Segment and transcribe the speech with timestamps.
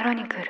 [0.00, 0.44] クロニクル。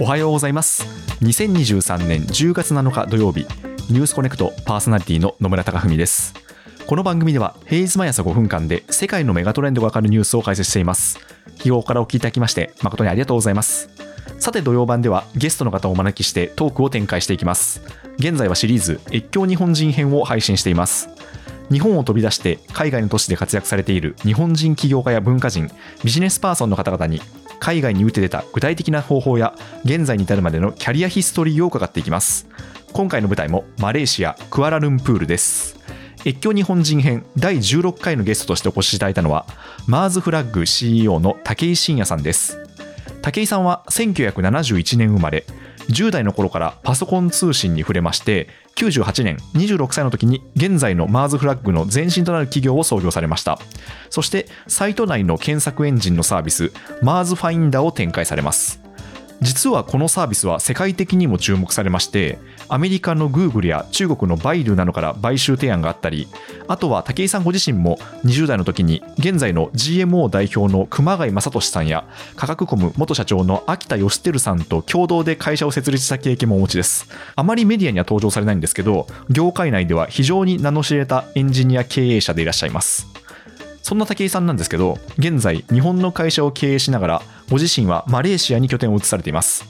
[0.00, 0.84] おはようございます。
[1.20, 3.40] 2023年10月7日土曜日
[3.90, 6.32] ニュースコネクトパーソナリティの野村貴文です。
[6.86, 11.18] この番組では平日毎朝5分間で世界のメガトレンドがわかるニュースを解説しています。
[11.56, 13.90] 日頃からお聞きいただきまして誠にありがとうございます。
[14.38, 17.82] さて土曜版ではゲストの方をお招きしてトークを展開していきます。
[18.16, 21.08] 現在はシリーズ越境日本人編を配信しています。
[21.70, 25.70] 日本を飛び出して海外の都市で活躍されている日本人起業家や文化人
[26.02, 27.20] ビジネスパーソンの方々に
[27.60, 32.46] 海外に打て出た具体的な方法や現在に至るまでのキャリアヒストリーを伺っていきます。
[32.92, 35.76] 今回の舞台もマレーシアクアラルンプールです。
[36.26, 39.46] 越境日本人編第16回のゲストとしてお越しいただいたのは
[39.86, 42.58] マーズフラッグ CEO の武井真也さんです。
[43.22, 45.46] 武井さんは1971年生まれ
[45.88, 53.58] 10代の頃からパソコン通信に触れまして98年26歳の時に現在のマーズフラッグの前身となる企業を創業されました。
[54.10, 58.80] そしてサイト内の検索エンジンのサービスマーズファインダーを展開されます。
[59.40, 66.28] 実はこのサービスは世界的にも注目されましてアメリカの Google や中国のバイルなどから買収提案があったり
[66.68, 77.08] あとは武井さんご自身も20代の時に現在の GMO 代表の熊谷正俊さんや価格コム元社長の秋田義輝さんと共同で会社を設立した経験もお持ちです。
[77.36, 83.06] あまりメディアには登場されないんですけど業界内では非常に名の知れたエンジニア経営者でいらっしゃいます。
[83.82, 89.66] そんな武井さんなんですけど現在日本の会社を経営しながらご自身はマレーシアに拠点を移されています。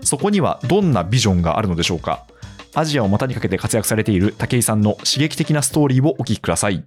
[0.00, 2.24] そこにはどんなビジョンがあるのでしょうか？
[2.74, 6.84] アジアを股にかけて活躍されている武井さんの刺激的なストーリーをお聞きください。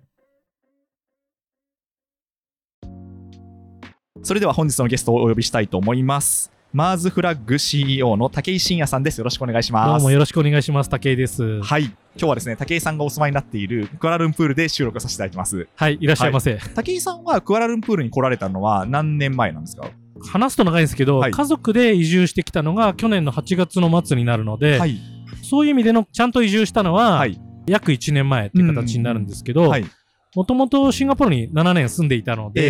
[4.24, 6.52] それでは本日のゲストをお呼びしたいと思います。
[6.74, 9.18] マーズフラッグ CEO の武井真也さんです。
[9.18, 9.90] よろしくお願いします。
[9.90, 10.90] どうもよろしくお願いします。
[10.90, 11.62] 武井です。
[11.62, 11.84] はい。
[11.84, 15.68] 今日はですね武井さんがお住まいになっているクアラルンプールで収録させていただきます。
[15.76, 16.58] はい、いらっしゃいませ。
[16.76, 19.90] 武井さんはクアラルンプールに来られたのは何年前なんですか？
[20.32, 21.32] 話すと長いんですけど、はい。
[21.32, 25.00] 家族で移住してきたのが去年の8月の末になるので、はい
[25.44, 27.40] そういう意味でのちゃんと移住したのは、はい。
[27.68, 29.86] 約1年前っていう形になるんですけど、はい。
[30.34, 32.62] もともとシンガポールに7年住んでいたので、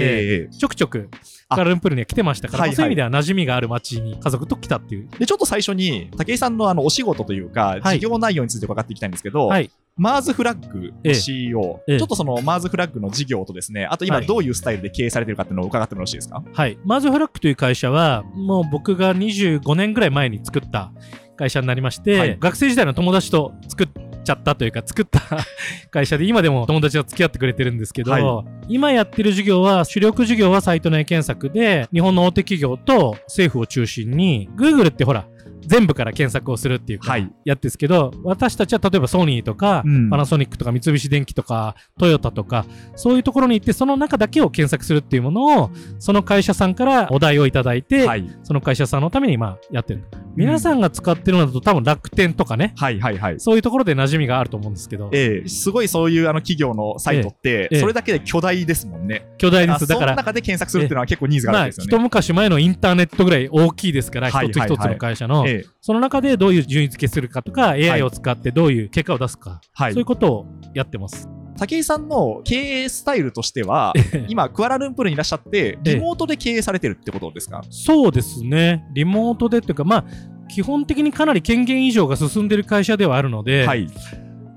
[0.42, 1.10] ええちょくちょく
[1.48, 2.76] あクアラルンプールには来てましたから、はいはい。
[2.76, 5.08] そういう意味では馴染みがある街に家族と来たっていう。
[5.20, 8.00] でちょっと最初に武井さんのあのお仕事というか、はい。
[8.00, 9.70] 事業内容について伺っていきたいんですけど、はい。
[9.96, 11.14] マーズフラッグええ。
[11.14, 12.00] CEO、ええ。
[12.00, 14.26] ちょっとそのマーズフラッグの事業とですね、あと今はい。
[14.26, 16.44] どういうスタイルで経営されてるかっていうのを伺ってもよろしいですか？
[16.52, 16.80] はい。
[16.84, 20.92] マーズフラッグという会社は、もう僕が25年ぐらい前に作った
[21.42, 22.38] 会社になりまして、はい。
[22.40, 23.88] 学生時代の友達と作っ
[24.24, 25.20] ちゃったというか、作った
[25.90, 35.26] 会社で、今でも友達が付き合ってくれてるんですけど、は今やってる授業は、主力授業はサイト内検索で、日本の大手企業と政府を中心に、Google ってほら、
[35.66, 37.32] 全部から検索をするっていうか、はい。
[37.46, 40.10] やってですけど、私たちは例えばソニーとか、うん。
[40.10, 42.66] パナソニックとか三菱電機とか、トヨタとか、
[42.96, 45.70] そういうところに行って、その中だけを検索するっていうものを、
[46.00, 50.04] その会社さんからお題をいただいて、はい、その会社さんのためにまあやってる。
[50.36, 53.40] 皆さんが使ってるのだと多分楽天とかね、はいはいはい。
[53.40, 57.80] そういうところで馴染みがあると思うんですけど、ええすごいそういうあの企業のサイトって、ええ。
[57.80, 59.28] それだけで巨大ですもんね。
[59.38, 59.76] 巨大です。
[59.76, 61.98] あそのだから、中で検索するっていうのは結構ニーズがあるまあ、んですよね。
[61.98, 65.66] 一昔前のインターネットぐらい大きいですから、はい一つ一つの会社の、ええ。
[65.82, 67.90] その中でどういう順位付けするかとか、い。
[67.90, 69.94] AI を使ってどういう結果を出すか、はい。
[69.94, 71.30] そういうことをやってます。
[71.62, 73.94] 武井さんの経営スタイルとしては、
[74.28, 77.62] 今、クアラルンプールにいらっしゃって、リモートで経営されてるってことですか？
[77.70, 78.84] そうですね。
[78.96, 80.06] リモートでっていうか、まあ、
[80.48, 83.88] 基本的にかなり権限以上が進んでる会社ではあるので、はい。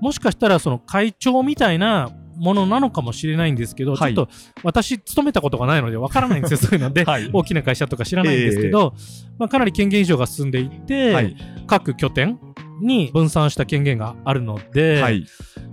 [0.01, 4.31] もしかしたらその会長みたいなものなのかもしれないんですけど、はいちょっと
[4.63, 8.95] 私勤めたことがないのでわからないんですよ、 そういうので、はい大きな会社とか知らないんですけど、
[9.37, 11.35] まあ、かなり権限以上が進んでいて、はい。
[11.67, 12.39] 各拠点
[12.81, 15.23] に分散した権限があるので、はい。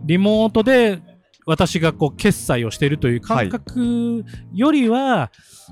[0.04, 1.00] リモートで
[1.46, 5.30] 私がこう決済をしているという感覚よりは、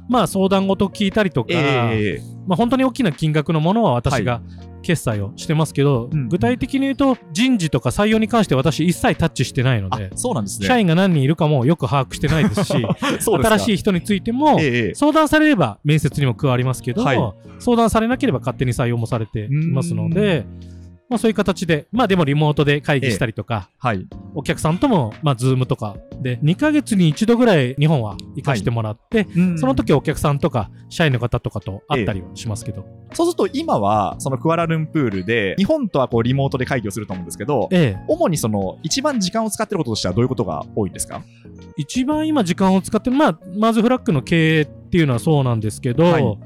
[0.08, 4.40] まあ相談事を聞いたりとか、ええまあ、本当に大きな金額のものは私が
[4.82, 10.66] 決済をしてますけど、うん具体的に言うと人事とか採用に関して私一切タッチしてないのあで、そうなんですね。
[10.66, 12.72] 社員が何人いるかもよく把握してないですし
[13.20, 14.58] 新しい人についても、
[14.94, 17.18] 相談されれば面接にも加わりますけど、はい。
[17.58, 20.46] 相談されなければ勝手に採用もされていますので、
[21.10, 24.06] まあ、そういう形で、まあでもリモートで会議したりとか、はい。
[24.34, 25.96] お客さんとも、まあ、ズームとか。
[26.22, 29.26] で、2ヶ月に一度ぐらい日本は行かしてもらって、
[29.56, 41.22] その時はお客さんとか、社員の方とかと会ったりはしますけど、そうすると今は、そのクアラルンプールで、日本とはこうリモートで会議をすると思うんですけど、ええ、主にその一番時間を使ってることとしてはどういうことが多いんですか？
[41.76, 46.38] 一番今時間を使ってる、まあ、まずフラッグの経営っていうのはそうなんですけど、はい。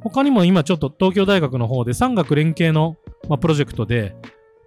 [0.00, 2.96] 他にも今ちょっと東京大学の方で産学連携の、
[3.28, 4.14] まあ、プロジェクトで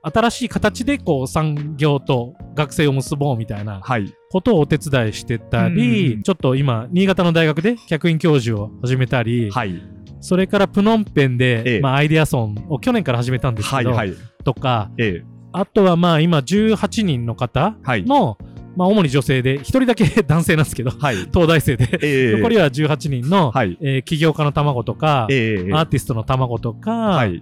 [0.02, 4.14] 新しい形でこう産業と学生を結ぼうみたいなはい。
[4.32, 9.82] ことをお手伝いしてたり、うんちょっと今、新潟の大学で客員教授を始めたり、はい。
[10.22, 14.10] それからプノンペンで、ええまあ、アイデアソンを去年から始めたんですけど、はい。
[14.10, 14.18] はい。
[14.44, 15.26] とか、ええ。
[15.54, 18.04] あとはまあ今18人の方はい。
[18.04, 18.38] の、
[18.76, 21.16] まあ主に女性で、1人だけ 男性なんですけど、はい。
[21.34, 22.38] 東大生で、ええ。
[22.38, 23.78] 残りは18人の、はい。
[23.82, 25.74] えー起業家の卵とか、ええ。
[25.74, 27.42] アーティストの卵とか、はい。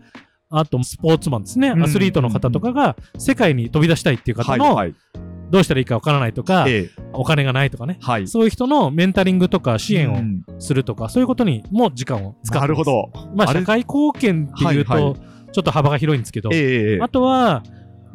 [0.56, 4.60] あとスポーツマンですね、うんアスリートの方とかが世界に飛び出したいっていう方はい。
[4.60, 4.96] の、はい。
[5.50, 7.02] どうしたらいいかわからないとか、ええ。
[7.14, 8.28] お金がないとかね、はい。
[8.28, 12.62] そういう人のメンタリングとか支援をうんするとか、そういうことにも時間を使って。
[12.62, 12.84] なるほ。
[12.84, 13.12] ど。
[13.36, 15.16] まあ、社会貢献っていうと、
[15.52, 17.00] ちょっと幅が広いんですけど、ええ。
[17.02, 17.64] あとは、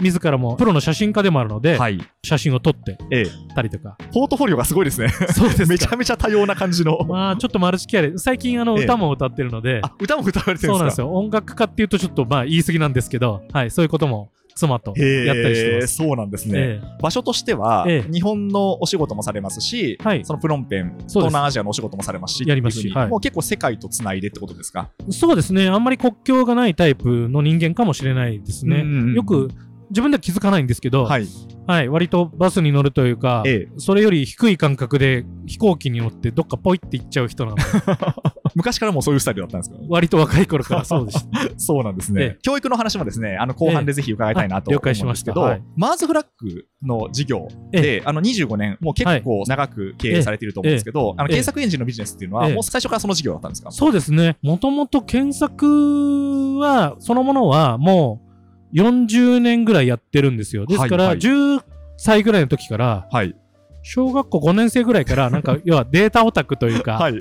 [0.00, 2.00] 自らもプロの写真家でもあるので、はい。
[2.24, 3.26] 写真を撮ってええ。
[3.54, 3.96] たりとか。
[4.12, 5.08] ポートフォリオがすごいですね。
[5.08, 6.98] そうですかめちゃめちゃ多様な感じの。
[7.06, 10.72] まあ、ちょっとマルチキャリ最近あのええ歌も歌ってるので、あ、歌も歌われてるんですか？
[10.72, 11.12] そうなんですよ。
[11.12, 15.96] 音楽家っていうとちょっとまあ言い過ぎなんですけど、はい、そういうことも妻とやったりしてます。
[15.96, 16.54] そうなんですね。
[16.58, 24.90] え場所としては、ええ日本のお仕事もされますし、はいそのプノンペン、東南アジアのお仕事もされますし、やりますしはいもう結構世界とつないでってことですか？
[25.08, 25.68] えそうですね。
[25.68, 28.84] あんまり国境がないタイプの人間かもしれないですね。
[29.14, 29.48] よく
[29.90, 31.26] 自分では気づかないんですけど、はい。
[31.66, 37.62] はい、割とバスに乗るというか、えそれより低い感覚で飛行機に乗ってどっかポイって行っちゃう人なので、
[38.56, 41.28] 昔からもうそういうスタイルだったんですか割と若い頃からそうでした。
[41.60, 42.38] そうなんですね、ええ。
[42.40, 52.54] 教育の話もですね、あの後半でぜひ伺いたいなと思うんですけど、マーズフラッグの事業で、あの25年、もう結構長く経営されていると思うんですけど、あのええ検索エンジンのビジネスっていうのは、ええ。
[52.54, 54.38] もう最初からその事業だったんですか、そうですね。
[54.42, 58.27] もともと検索は、そのものはもう
[58.74, 60.66] 40年ぐらいやってるんですよ。
[60.66, 61.62] ですから、はいはい10
[61.98, 63.34] 歳ぐらいの時から、はい。
[63.82, 67.18] 小学校5年生ぐらいから、なんか、要はデータオタクというか、はい。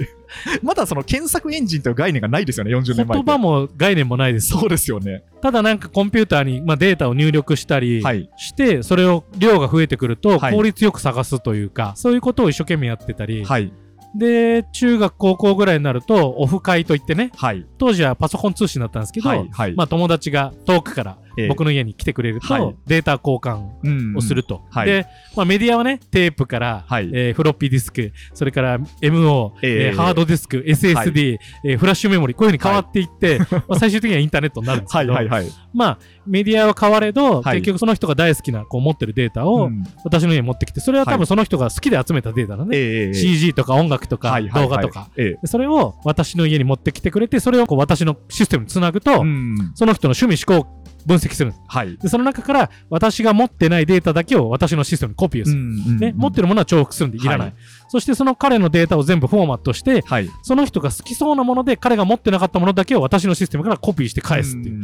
[0.61, 3.17] まだその検索エンジンという概念がないですよね、40年前。
[3.17, 4.49] 言葉も概念もないです。
[4.49, 5.23] そうですよね。
[5.41, 8.29] ただなんかコンピューターに、まあ、データを入力したりはい。
[8.37, 13.71] して、それを量が増えてくるとはい効率よく探すというか、そういうことを一生懸命やってたり、はい。
[14.15, 17.65] で、中学高校ぐらいになると、オフ会といってね、はい。
[17.77, 19.29] 当時はパソコン通信だったんですけど。
[19.75, 22.75] まあ友達が遠くからええ僕の家に来てくれると、はい。
[22.87, 24.17] データ交換うん。
[24.17, 24.61] をすると。
[24.71, 24.87] はい。
[24.87, 25.05] で、
[25.35, 27.09] まあ、メディアはね、テープから、はい。
[27.13, 29.87] えーフロッピーディスク、それから MO、ええ。
[29.87, 35.45] えーハードディスク、SSD、えーフラッシュメモリ、こういうふうに変わっていって、まあ最終的にはインターネットになるんですはけど、いはいはい。
[35.73, 37.57] まあメディアは変われど、はい。
[37.57, 39.83] 結局その人が大好きなこう持ってるデータをうん。
[40.03, 41.17] 私の家に持ってきて、それは多はい。
[41.19, 45.09] 分その人が好きで集めたデータなんで、ええ CG とか音楽とか動画とか。
[45.45, 49.71] それを私の家に持ってきてくれて、それをこう私のシステムにつなぐと、うん。
[49.75, 51.61] その人の趣味思考を分析するんです。
[51.67, 51.97] はい。
[51.97, 55.99] で、その中から私が持ってないデータだけを私のシステムにコピーする。
[55.99, 56.47] ね、持ってる。
[56.47, 57.39] るものは重複するんでいらない。
[57.39, 57.55] はい
[57.89, 60.29] そしてその彼のデータを全部フォーマットして、はい。
[60.43, 64.75] その人が好きそうなもので彼が持ってなかったものだけを私のシステムからコピーして返すっていう。
[64.75, 64.83] うん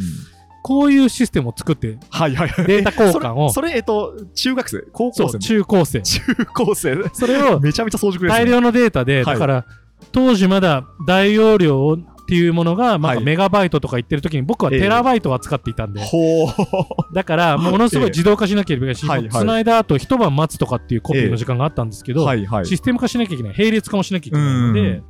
[0.65, 2.65] こういうシステムを作って、はいはいはい。
[2.65, 4.81] データ交換を それ、それえっと、中学生？
[4.93, 6.01] 高そう、校生中高生。
[6.01, 6.21] 中
[6.53, 8.45] 高生それを めちゃめちゃ早熟ですね。
[8.45, 9.65] 大量のデータで、はいだから、
[10.13, 11.97] 当時まだ大容量
[12.33, 16.01] っていうものが、まあ、はいメガバイトとか言ってる時に僕はええテラバイトを扱っていたんで。
[17.13, 22.27] だから、ものすごい自動化しなきゃいけないし、つないだ後一晩待つとかっていうコピーの時間があったんですけど。
[22.63, 25.01] システム化しなきゃいけない、並列化もしなきゃいけないのうで、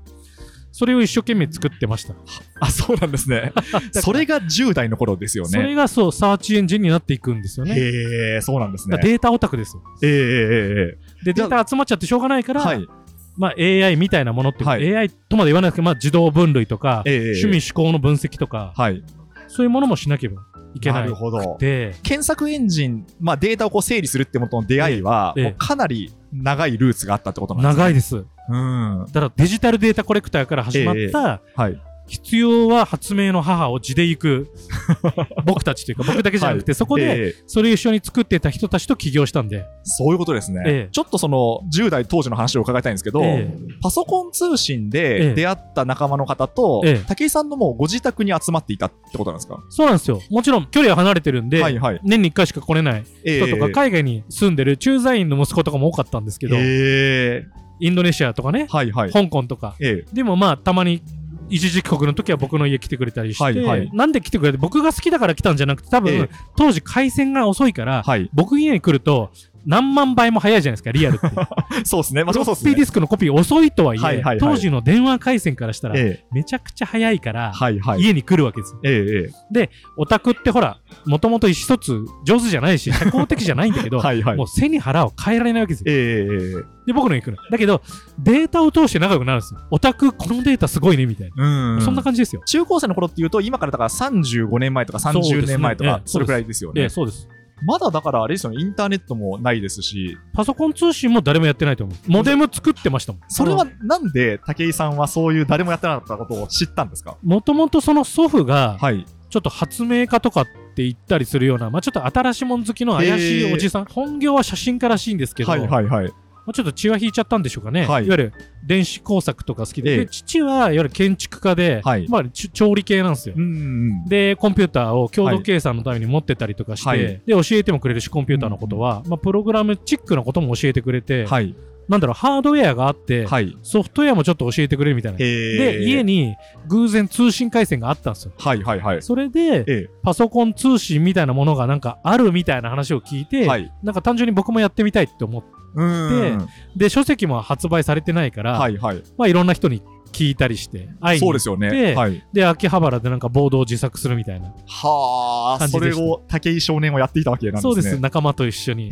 [0.73, 2.15] それを一生懸命作ってました。
[2.59, 3.53] あ、そうなんですね。
[3.93, 5.75] それが10代の頃ですよそれね。
[5.75, 7.75] がそう、サーチエンジンになっていくんですよね。
[7.75, 8.97] へえ、そうなんですね。
[9.01, 9.83] データオタクですよ。
[10.01, 12.87] ええええええで、データ集まっちゃってしょうがないから、はい。
[13.35, 19.03] まあ AI みたいなものって、はい AI とまで言わなくて、まあ自動分類とか、ええええ趣味思考の分析とか、はい。
[19.48, 20.41] そういうものもしなければ
[20.74, 21.57] いけなないるほど。
[21.60, 27.84] で、検索エンジン、まあ、データをこう整理するってものとの出会いは、ええかなり長いルーツがあったってことなんですね。
[27.84, 28.17] 長いです。
[28.17, 29.05] うん。
[29.12, 31.79] だからデジタルデータコレクターから始まった、はい。
[32.07, 34.48] 必要は発明の母を地で行く。
[35.45, 37.43] 僕たちというか僕だけじゃなくて、そこでええ。
[37.48, 40.63] それを一緒に作ってた人たちと起業したんで、そういうことですね。
[40.65, 40.89] ええ。
[40.91, 43.50] ちょっとその10代当時の話を伺いたいんですけど、え
[43.81, 45.27] パソコン通信ええ。
[45.29, 47.05] で出会った仲間の方と、ええ。
[47.07, 49.60] 武井さんのもうご自宅に集まっていたってことなんですか？
[49.69, 50.22] そうなんですよ。
[50.29, 52.01] もちろん距離は離れてるんで、はいはい。
[52.03, 53.72] 年に1回しか来れない人とか、ええ。
[53.72, 57.63] 海外に住んでる駐在員の息子とかも多かったんですけど、ええ。
[57.79, 59.12] インドネシアとかね、はいはい。
[59.12, 60.15] 香港とか、ええ。
[60.15, 61.01] でもまあたまに
[61.50, 63.89] 一時帰国の時は僕の家来てくれたりして、はいはい。
[63.93, 66.29] なんで来てくれて僕が好きだから来たんじゃなくて多分、ええ。
[66.55, 68.29] 当時回線が遅いから、はい。
[68.33, 69.31] 僕家に来ると
[69.65, 71.27] 何万倍も早いじゃないですか、リアルって。
[71.86, 72.24] そうですね。
[72.24, 76.25] まあ、そうですねピーディスクのコピー遅いとはいえ、はいはいはい当時の電話回線からしたら、ええ。
[76.32, 78.01] めちゃくちゃ早いから、はいはい。
[78.01, 78.79] 家に来るわけですよ。
[78.84, 83.89] ええ、えオタクってほら、もともと意思疎通上手じゃないし、社交的じゃないんだけえ。
[83.89, 84.48] ど、 はいはいもう。
[84.48, 85.86] 背に腹を変えられないわけですよ。
[85.88, 86.88] ええ、ええ。
[86.88, 87.38] で、僕の行くの。
[87.50, 87.82] だけど、
[88.20, 89.62] データを通して仲良くなるんですよ。
[89.72, 91.75] オタク、このデータすごいね、みたいな。
[91.75, 91.82] うん。
[91.82, 92.41] そんな感じですよ。
[92.46, 96.89] 中高生の頃っていうと、今からだから35年前とか30年前とか、そねれくらいですよねええ、。
[96.89, 97.27] そうです。
[97.65, 102.12] まだだからあれですよね、インターネットもないですし、パソコン通信も誰もやってないと思う。
[102.12, 103.22] モデム作ってましたもん。
[103.27, 107.17] それはなんで武井さんはそういう誰もやってなかったことを知ったんですか？
[107.24, 109.05] もともとその祖父が、はい。
[109.29, 113.86] ちょっと発明家とかって言ったりするような、まあちょっと新しいもん好きの怪しいおじさん。
[113.86, 116.13] 本業は写真家らしいんですけど、はいはいはい。
[116.45, 117.85] まあ、ちょっと血は引いちゃったんでしょうかね。
[117.85, 118.33] はいい、わゆる
[118.65, 123.35] 電子工作とか好きで、え父はいわゆる建築家で、はいまあ、ち調理系なんですよ。
[123.38, 124.05] うんうん。
[124.05, 131.55] で、コンピューターを共同計算のために持ってたりとかして、はいで、教えてもくれるし、コンピューターのことは、まあ、プログラムチックなことも教えてくれて、はい。
[131.88, 133.57] なんだろう、ハードウェアがあって、はい。
[133.62, 135.17] ソフトウェアもちょっと教えてくれるみたいな。
[135.19, 136.13] へで、家に。
[136.13, 136.35] に
[136.67, 138.33] 偶然通信回線があったんですよ。
[138.38, 139.01] はいはいはい。
[139.01, 143.47] それで、えパソコン通信みたいなものがなんかあるみたいな話を聞いて、え。
[143.47, 143.71] はい。
[143.83, 145.43] なんか単純に僕もやってみたいって思っ
[145.74, 146.48] て、うん。
[146.75, 149.03] で、書籍も発売されてないから、はいはい。
[149.18, 149.82] まあいろんな人に
[150.13, 151.70] 聞いたりして、会いにそうですよね。
[151.72, 152.24] ではい。
[152.32, 154.53] で、秋葉原でなんかボードを自作するみたいな。
[154.68, 157.74] はあ、それを武井少年はやっていたわけなんですね。
[157.74, 158.92] そうです、仲間と一緒に。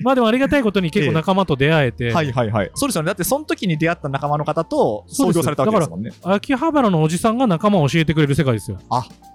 [0.00, 2.70] まあでもありがたいことに結構仲間と出会えて、はいはいはい。
[2.74, 3.08] そうですよね。
[3.08, 6.10] だってその時に出会った仲間の方と創業されたわけですもんね。
[6.22, 8.78] 秋葉原のおじさんが仲間を教えてくれる世界ですよ。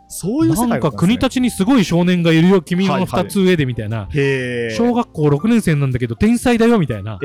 [0.10, 4.08] そういう世界なんか国立にすごい少年がいるよ、君の二つ上でみたいな。
[4.76, 7.20] 小学校6年生なんだけど天才だよみたいな。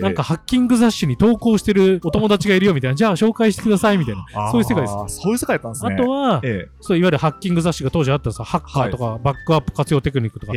[0.00, 2.96] なんかハッキング雑誌に投稿してるお友達がいるよみたいな。
[2.96, 4.50] じゃあ紹介してくださいみたいな。
[4.50, 5.94] そういう世界ですそういう世界だったんですね。
[5.94, 10.52] あとは、えそういわゆるハッキング雑誌が当時あったさ、ハッカーとかバックアップ活用テクニックとか。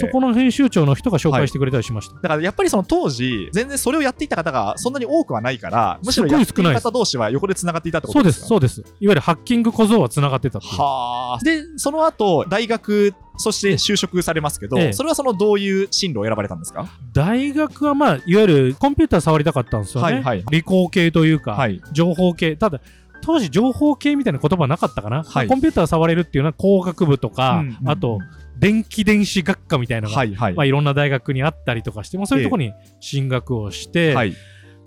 [0.00, 2.14] そこの編集長の人が紹介してくれたりしました。
[2.14, 8.94] だからやっぱりその当時、全然それをやっていた方がそんなに多くはないから、むしろやっているい少ないです方同士は横で繋がっていたってこそうです、とですかそうです。
[9.00, 10.80] いわゆるハッキング小僧は繋がってたっていう。
[10.80, 10.91] は
[11.40, 11.44] あ。
[11.44, 16.86] で、その後、大学、そして就職されますけど、ええそれはそのどういう進路を選ばれたんですか？
[17.14, 20.14] 大学はまあ、いわゆるコンピューター触りたかったんですよね。
[20.14, 21.80] はいはい理工系というか、はい。
[21.92, 22.56] 情報系。
[22.56, 22.80] ただ、
[23.22, 28.18] 当時情報系みたいな言葉なかったかな、はいコンピューター触れるっていうのは工学部とか、うんうんあと、
[28.58, 30.54] 電気電子学科みたいなのが、はいはい。
[30.54, 34.34] まあ、いろんな大学にあったりとかして、まあ、そういうところに進学をして、はい。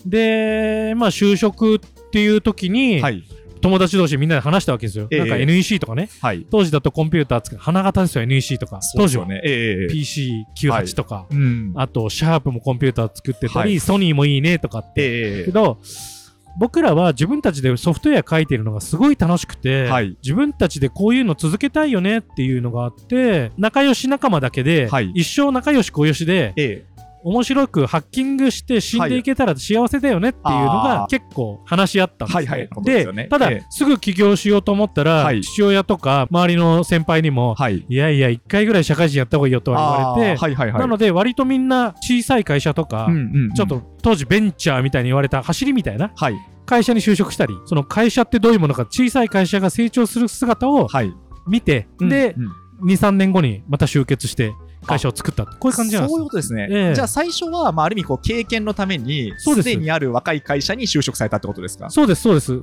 [0.06, 1.80] で、まあ、就職っ
[2.12, 3.24] ていう時に、はい。
[3.62, 5.08] 友達同士みんなで話したわけですよ。
[5.12, 6.46] ええなんか NEC とかね、はい。
[6.50, 8.80] 当時だとコンピューター使う、花形ですよ、NEC とか。
[8.96, 9.42] 当時はね。
[9.44, 11.74] ええ PC98 とか、うん。
[11.76, 15.04] あと、シャープもコンピューター作ってたり、はいソニーもいいねとかって。
[15.04, 15.80] ええけど、
[16.58, 26.95] 僕らは自分たちでソフトウェア書いてるのがすごい楽しくて、はい自分たちでこういうの続けたいよねっていうのがあって、仲良し仲間だけで、はい一生仲良し小良しで、ええ
[27.26, 32.38] 面白くハッキングして死んでいけたら幸せだよねっていうのあがー結構話し合ったんですよ。
[32.38, 37.84] はいはいことでねただ、ええすぐ起業しようと思ったら、はい父親とか周りの先輩にも、はい。
[37.90, 40.82] いやいや、一回ぐらい社会人やった方がいいよとは言われて、あーはいはいはい。
[40.82, 46.36] なので割とみんな小さい会社とか、うんうんうんちょっと当時ベンチャーみたいに言われた走りみたいなはい。
[46.68, 51.12] 会社に就職したり、その会社ってどういうものか小さい会社が成長する姿をはい。
[51.48, 52.52] 見て、で、うんうん
[52.84, 54.54] 2、3年後にまた集結して
[54.86, 55.46] 会社を作った。
[55.46, 56.68] こういう感じなんですそういうことですね。
[56.70, 61.90] ええじゃあ最初は、まあ、ある意味こう経験のために、すすでにある若い会社に就職されたってことですか？
[61.90, 62.62] そうです、そうです。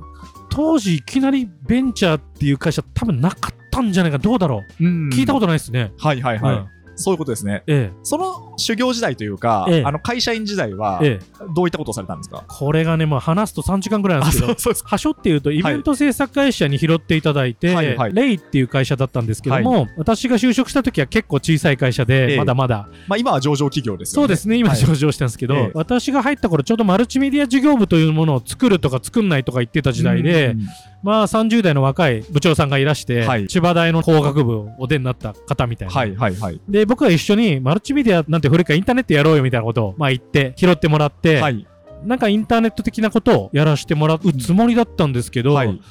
[0.49, 4.83] 当時いきなりベンチャーっていう会社多分なかったんじゃないか、どうだろう。
[4.83, 5.91] 聞いたこととないですね。
[5.97, 6.55] はいはいはい。
[6.55, 7.63] うんそういうことですね。
[7.67, 7.97] ええ。
[8.03, 11.43] その修行時代というか、ええあの会社員時代は、ええ。
[11.55, 12.43] どういったことをされたんですか？
[12.47, 14.53] これがね、まあ話すと3時間ぐらいなんですけど。
[14.83, 24.23] はしょっていうと、イベント制作会社に拾っていただいて、はいはいレイっていう会社だったんですけども、私が就職した時は結構小さい会社で、ええまだまだ、まあ今は上場企業ですよね。
[24.23, 30.67] そうですね、今はい上場してるんですけど、ええ私が入った頃、ちょうどマルチメディア事業部というものを作るとか作んないとか言ってた時代で、うん
[31.03, 35.93] まあ30代の若い部長さんがいらして、はい千葉大の工学部をお出になった方みたいな。
[35.93, 36.61] はいはいはい。
[36.67, 41.67] で、僕は一緒にマルチメディアなんて古いからインターネットやろうよみたいなことを、まあ言って、拾ってもらって、はい。
[42.05, 45.81] なんかインターネット的なことをやらせてもらうつもりだったんですけど、はい。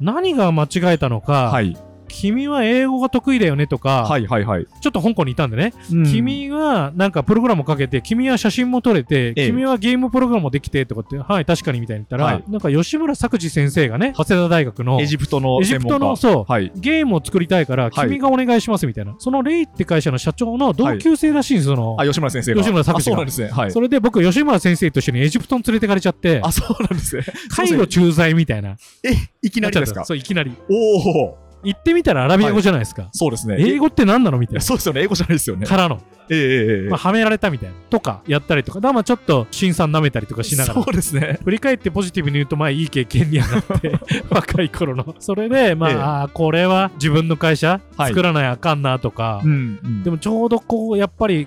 [0.00, 1.76] 何が間違えたのか、はい。
[2.12, 4.66] 君は英語が得意だよねとか、はいはいはい。
[4.80, 15.86] ちょっと香港にいたんでね、うん君はなんかプログラムをかけて、君は写真も撮れて、ええ君はゲームプログラムもできてとかって、はい、確かにみたいに言ったら、はいなんか吉村作治先生がね、早稲田大学のエジプトのエジプ。
[15.86, 16.70] トのそう、はい。
[16.76, 19.14] ゲームを作りたいから、はい君がお願いしますみたいな。
[19.18, 22.04] そのレイって会社の社長の同級生らしいんです、そのあ、。
[22.04, 22.60] 吉村先生が。
[22.60, 23.48] 吉村作治そうなんですね。
[23.48, 23.70] はい。
[23.70, 27.24] それで僕、吉村先生と一緒にエジプトに連れてかれちゃって、あ、そうなんですね。
[27.48, 28.76] カイロ駐在みたいな。
[29.02, 29.10] え、
[29.42, 30.04] いきなりですか？
[30.04, 30.52] そう、いきなり。
[30.70, 31.38] おお。
[31.64, 33.08] 言ってみたらアラビア語じゃないですか。
[33.12, 33.56] そうですね。
[33.58, 34.60] 英語って何なのみたいな。
[34.60, 35.02] そうですよね。
[35.02, 35.66] 英語じゃないですよね。
[35.66, 36.00] からの。
[36.30, 37.74] ええええまあ、はめられたみたいな。
[37.90, 38.80] とか、やったりとか。
[38.80, 40.90] だまあちょっと、新さん舐めたりとかしながらそ。
[40.90, 41.38] うですね。
[41.44, 43.92] 振り返ってポジティブに言うと、まあいい経験にはなって、
[44.30, 45.14] 若い頃の。
[45.18, 47.80] それで、まあ、えこれは自分の会社？
[47.96, 51.46] はい作らないあかんなとか、ん、うんでもちょうどこう、やっぱり、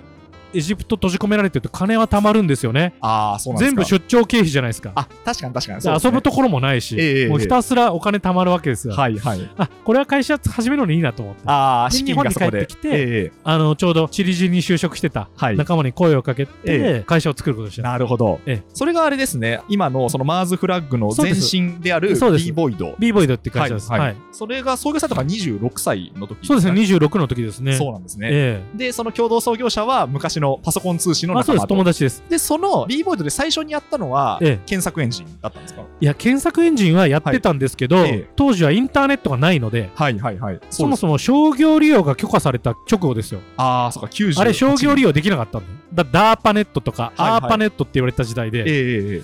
[0.53, 2.93] エジプト閉じ込められてると金は貯まるんですよね。
[3.01, 3.83] ああ、そうなんですか。
[3.83, 4.91] 全部出張経費じゃないですか。
[4.95, 5.85] あ、確かに確かに。
[5.85, 8.93] ね遊ぶところもないし、ええもうひたすらお金貯まるわけですよ。
[8.93, 9.49] はいはい。
[9.57, 11.41] あ、これは会社始めるのにいいなと思って。
[11.45, 12.51] あああ、で資金がそこで。
[12.51, 15.57] 日本に帰ってきてええの、ちょうどチリジに就職してたはい。
[15.57, 17.83] 仲間に声をかけて、え会社を作ることにした。
[17.83, 18.63] なるほどええ。
[18.73, 22.95] それがあれですね、今のそのマーズフラッグの前身である b ボイド。
[22.99, 23.89] ビーボイドって会社です。
[23.89, 24.05] はいは。
[24.05, 26.81] はいいそれが創業されたのが26歳の時そうですね、ね。
[26.81, 27.75] 26の時ですね。
[27.77, 28.29] そうなんですね。
[28.31, 31.75] えで、その共同創業者は昔のパソコン通信えまあそうです、の仲間と。
[31.75, 32.23] 友達です。
[32.29, 35.81] で、その b ボイドで最初にやったのはええ検索エンジンだったんですか？
[35.99, 40.59] いや、検索エンジンはやってたんですけど、はいええ当時はインターネットがないので、はいはいはい。
[40.69, 43.39] そもそも商業利用が許可された直後ですよ。
[43.57, 44.39] ああ、そうか、90。
[44.39, 45.73] あれ商業利用できなかったんだよ。
[45.93, 48.73] だダーパネットとか、はいはいアーパネットって言われた時代で、ええええ
[49.15, 49.23] え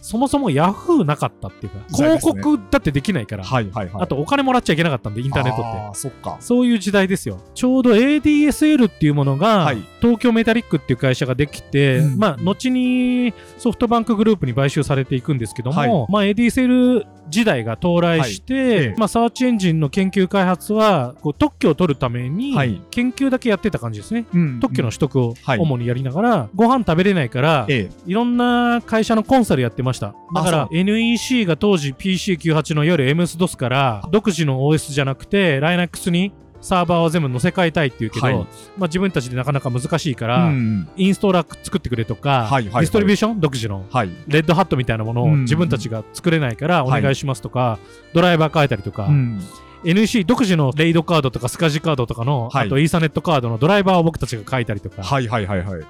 [0.00, 4.02] そもそもヤフーなかったっていうか、広告だってできないから、はいはいはい。
[4.02, 5.78] あとお金もらっちゃいけなかったんで、インターネットって。
[5.78, 6.36] ああ、そっか。
[6.40, 7.38] そういう時代ですよ。
[7.54, 18.62] ちょうど ADSL っていうものが、はい東京メタリックっていう会社ができて、うんまあ、後にソフトバンクグループに買収されていくんですけども、はいまあ、ADSL 時代が到来して、はい。
[18.62, 22.80] ええまあ、サーチエンジンの研究開発はこう特許を取るためにはい。
[22.90, 24.26] 研究だけやってた感じですね。
[24.32, 25.58] うん特許の取得をはい。
[25.58, 28.00] 主にやりながら、ご飯食べれないから、ええ。
[28.06, 30.14] いろんな会社のコンサルやってました。
[30.34, 38.34] だかあら NEC が当時 PC98 のいわゆる MS-DOS から独自の OS じゃなくて Linux にサーバーを全部載せ替えたいっていうけど、はい。
[38.36, 38.46] まあ、
[38.86, 42.72] 自分たちでなかなか難しいから、うんインストーラー作ってくれとか、はいはいはい。
[42.82, 44.10] ディストリビューション独自のはい。
[44.26, 47.02] レッドハットみたいなものをうん自分たちが作れないからおはい。
[47.02, 47.78] 願いしますとか、
[48.12, 49.40] ドライバー変えたりとか、うん。
[49.84, 52.66] NEC 独自のレイドカードとかスカジカードとかの、はい。
[52.66, 55.82] あとイーサネットカードのドライバーを僕たちが書いたりとか、はいはいはいはい。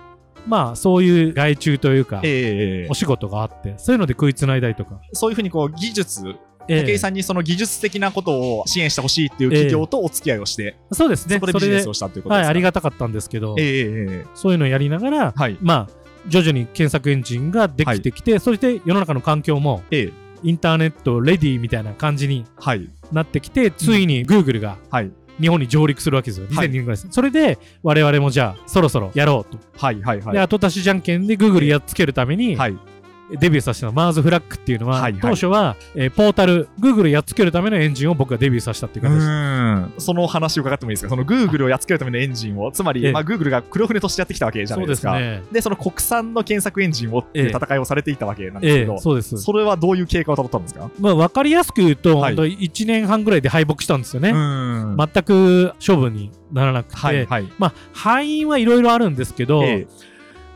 [0.46, 5.00] まあそういう外注というか、ええええお仕事があって、そういうので食いつないだりとか。
[5.12, 11.34] そういうふうにこう技術、ええ武井さんにその技術的なことを支援してほしいっていう企業とお付き合いをして、そうですね。
[11.36, 13.56] そこでビジネスをしたということはい、ですかありがたかったんですけど、
[14.34, 15.58] そういうのをやりながら、はい。
[15.60, 20.12] まあ、徐々に検索エンジンができてきて、そして世の中の環境もええ
[20.42, 22.88] インターネットレディーみたいな感じにはい。
[23.12, 25.10] なってきて、ついに Google がはい。
[25.40, 26.46] 日本に上陸するわけですよ。
[26.50, 27.08] はい2002年ぐらいです。
[27.10, 29.58] それで、我々もじゃあ、そろそろやろうと。
[29.78, 30.34] はいはいはい。
[30.34, 32.78] で、後出しじゃんけんで Google やっつけるために、はい。
[33.38, 40.06] デビューさせたのマーズフラッグっていうのは、はいはい当初は、えーポータル、Google やっつけるためのエンジンを僕がデビューさせたっていうう形です。
[40.06, 41.10] その話を伺ってもいいですか？
[41.10, 45.18] その Google をやっつけるためのエンジンを、つまり、ええまあ Google が黒船としてやってきたわけじゃなそいうでか。
[45.18, 45.52] ですすね。
[45.52, 49.36] で、その国産の検索エンジンをっていう戦いをされていたわけなんですけど、ええそうです。
[49.38, 50.90] それはどういう経過をたどったんですか？
[50.98, 54.30] まあ、わかりやすく言うと、はい本当1年半ぐらいで敗北したんですよね。
[54.32, 57.48] ん全く勝負にならなくて、はいはい。
[57.58, 59.86] まあ、敗因はいろいろあるんですけど、え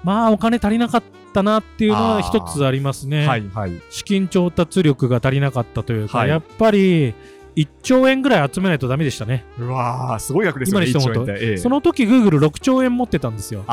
[0.02, 3.26] まあ、お金足りなかったなっていうのはあー一つありますえね。
[3.26, 3.72] はいはい。
[3.90, 7.14] 資金調達力が足りなかったというか、はいやっぱり
[7.56, 9.44] 1兆円ぐらい集めないとダメでしたね。
[9.58, 11.46] うわー、すごい額ですよね、今にして1兆思うと円って。
[11.50, 13.64] ええその時 Google6 兆円持ってたんですよ。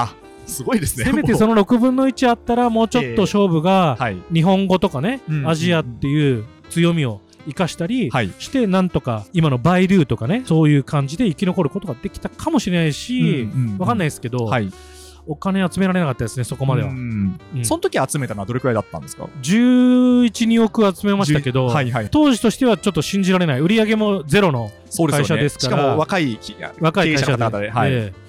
[0.46, 1.06] すごいですね。
[1.06, 4.18] せめてその6分の1あったらもうちょっと勝負がはい。
[4.34, 8.32] 日本語とかね、うんアジアっていう強みを生かしたりはい。
[8.38, 14.72] して、なんとか今のバイルーとかね、そういう感じで生き残ることができたかもしれないし、わかんないいですけど、はい。
[15.28, 16.90] お金集められなかったですね、そこまでは。
[16.90, 22.10] うんうんその時集めたのはどれくらいだったんですか？11、2億集めましたけど、はいはい。
[22.10, 23.60] 当時としてはちょっと信じられない。
[23.60, 24.72] 売り上げもゼロの。
[25.10, 26.38] 会社ですからしかも若い
[26.80, 27.32] 若い会社で。
[27.34, 27.70] 者の方で。
[27.70, 27.92] はい。
[27.92, 28.22] ええ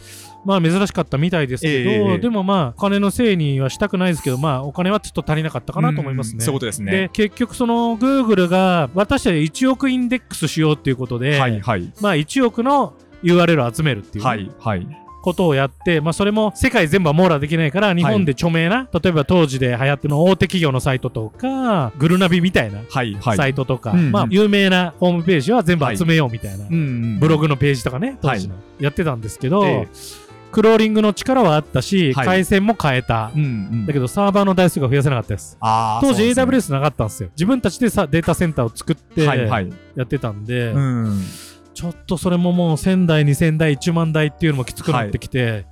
[0.45, 6.37] まあ珍しかったみたいですけど、ええでもまあ、お金のせいにはしたくないですけど、まあ、お金はちょっと足りなかったかなと思いますね。
[6.37, 7.11] うんそういうことですでね。
[7.13, 11.93] 結局その Google が私たち1億インデックスしようっていうことで、はいはい。
[12.01, 15.02] まあ1億の URL を集めるっていうね、はいはい。
[15.23, 23.37] ことをやって、まあそれも世界全部は網羅できないから日本で著名な、例えば当時で流行ってるの大手企業のサイトとか、グルナビみたいなはいはい。
[23.37, 29.89] サイトとか、まあ有名なホームページは全部集めようみたいな、うんブログのページとかね、当時の、やってたんですけど、え
[30.53, 33.33] クローリングの力はあったし、はい回線も変えた。
[33.35, 35.57] うんうんだけどサーバーの台数が増やせなかったです。
[35.61, 37.31] 当時 AWS なかったんですよ。
[37.31, 39.73] 自分たちでさデータセンターを作ってはいはい。
[39.97, 41.23] やってたんで、うん。
[41.75, 45.67] ちょっとそれももう1000台、2000台、1万台っていうのもきつくなってきて、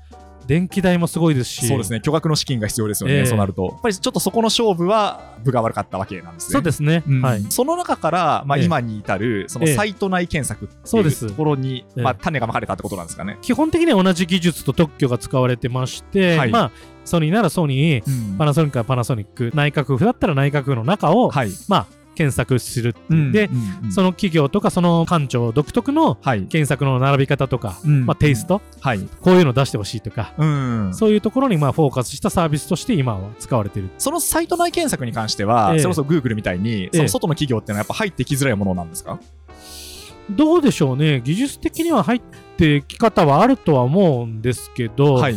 [0.50, 2.00] 電気代もすごいですし、そうですね。
[2.00, 3.18] 巨額の資金が必要ですよね。
[3.18, 3.66] ええそうなると。
[3.66, 6.52] やっぱりちょっとそこの勝負は部が悪かったわけなんですね。
[6.54, 7.04] そうですね。
[7.06, 7.42] うんはい。
[7.50, 13.38] その中から、まあ、ええ今に至る、そのええサイト内検索ってそうですいうところに、ええまあ、種がまかれたってことなんですかね。
[13.42, 16.70] 基本的には同じ技術と特許が使われてまして、はいまあ、
[17.04, 21.50] ソニーならソニー、パナソニックはパナソニック、内閣府だったら内閣府の中を、はい。
[21.68, 21.86] まあ、
[22.20, 26.42] 検索するっていう、うんで、うんうんその企業とかその館長独特のはい。
[26.42, 29.00] 検索の並び方とか、うんまあ、テイスト、はい。
[29.20, 30.90] こういうの出してほしいとか、うん。
[30.92, 33.90] そういうところにまあフォーカスしたサービスとして今は使われている。
[33.96, 39.18] そのサイト内検索に関しては、ええそれこそ Google みたいに、その外の企業っていうのはやっぱ入ってきづらいものなんですか？
[40.30, 42.20] どうでしょうね、技術的には入っ
[42.56, 45.36] てき方はあるとは思うんですけど、はい。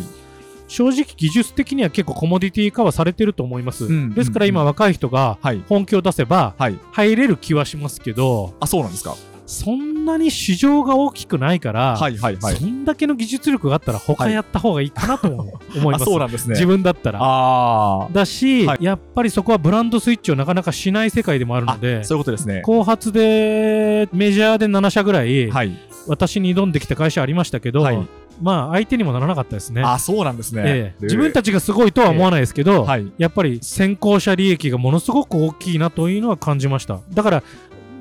[0.74, 3.86] 正直技術的には結構コモディティ化はされてると思います。
[3.86, 5.64] うんですから今若い人がはい。
[5.70, 6.80] 本気を出せばはい。
[6.92, 9.16] 入れる気はしますけど、あ、そうなんですか。
[9.46, 12.56] そんなに市場が大きくないから、はいはいはい。
[12.56, 16.06] そんだけの技術力があったら他やった方がいいかなとも 思いあ、ます。
[16.06, 16.54] そうなんですね。
[16.54, 17.20] 自分だったら。
[17.22, 21.76] あだし、はいやっぱりそこはブランドスイッチをなかなかしない世界でもあるあ。
[21.76, 22.62] のであ、そういうことですね。
[22.64, 25.72] 後発でメジャーで7社ぐらい、はい。
[26.08, 28.00] 私に挑んできた会社ありましたけど、はい
[28.44, 29.82] まあ相手にもならなかったですね。
[29.82, 30.64] あ、そうなんですね。
[30.66, 33.12] ええ自分たちがすごいとは思わないですけど、はい。
[33.18, 37.00] やっぱり先行者利益がものすごく大きいなというのは感じました。
[37.14, 37.44] だから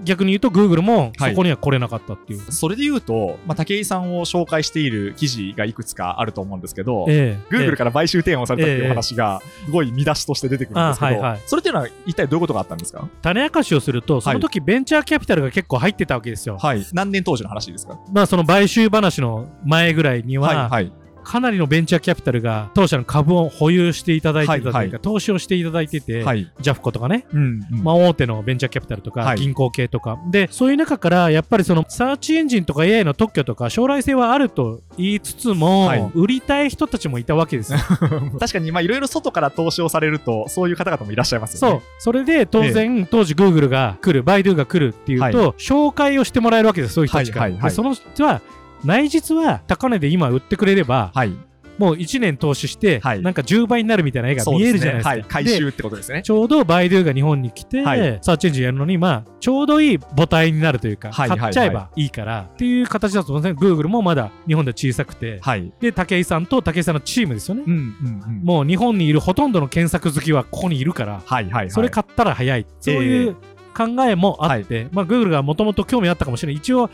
[0.04, 2.52] 逆に言うと Google もそこには来れなかったっていう。
[2.52, 13.02] それで言うと、まあ、武井さんを紹介している記事がいくつかあると思うんですけど、ええ Google えから買収提案をされたっていうええ話が、すごい見出しとして出てくるんですけど、あはいはいそれっていうのは一体どういうことがあったんですか？
[13.04, 16.58] え種明かしをすると、その時ベンチャーキャピタルが結構入ってたわけですよ。
[16.58, 16.84] はい。
[16.92, 17.98] 何年当時の話ですか？
[18.12, 20.70] まあその買収話の前ぐらいには、はい。
[20.70, 20.92] はい。
[21.24, 25.00] かなりのベンチャーキャピタルが当社の株を保有していただいてたというか、はいはい。
[25.00, 26.50] 投資をしていただいてて、はい。
[26.60, 27.82] ジャフコとかね、うん、うん。
[27.82, 29.38] まあ、大手のベンチャーキャピタルとか、はい。
[29.38, 30.18] 銀行系とか。
[30.30, 36.10] でそういう中からやっぱりそのサーチエンジンとか AI の特許とか将来性はあると言いつつも、はい。
[36.14, 37.78] 売りたい人たちもいたわけですよ。
[38.38, 41.76] 確かに、まあ、いろいろ外から投資をされると、そういう方々もいらっしゃいますよね。
[41.76, 41.82] そう。
[41.98, 45.36] それで当然、当時 Google が来るバイドゥが来るっていうと、はい。
[45.58, 47.70] 紹介をしてもらえるわけですそういう人たちから、はいはいはい。
[47.70, 48.40] でその人は
[48.84, 51.32] 内実は高値で今売ってくれれば、はい。
[51.78, 55.10] もう1年投資して、はいなんか10倍になるみたいな絵が見えるじゃないですか。
[55.10, 55.44] そうねはい。
[55.44, 56.22] 回収ってことですね。
[56.22, 63.74] ちょうどバイドゥが日本に来て、はいサーチエンジンやるのに、まあ、ちょうどいい母体になるというか、はいはい買っちゃえばいいから、っていう形だと思うんですね。
[63.74, 65.72] Google もまだ日本では小さくて、はい。
[65.80, 67.64] で、武井さんと武井さんのチームですよね。
[67.66, 68.40] うん、うん、うん。
[68.44, 71.70] もう日本にいるほとんどの検索好きはここにいるから、はい、はい、はい。
[71.70, 72.66] それ買ったら早い。
[72.80, 73.36] そういう
[73.72, 76.58] 考えもあって、まあ、Google がもともと興味あったかもしれない。
[76.58, 76.90] 一応、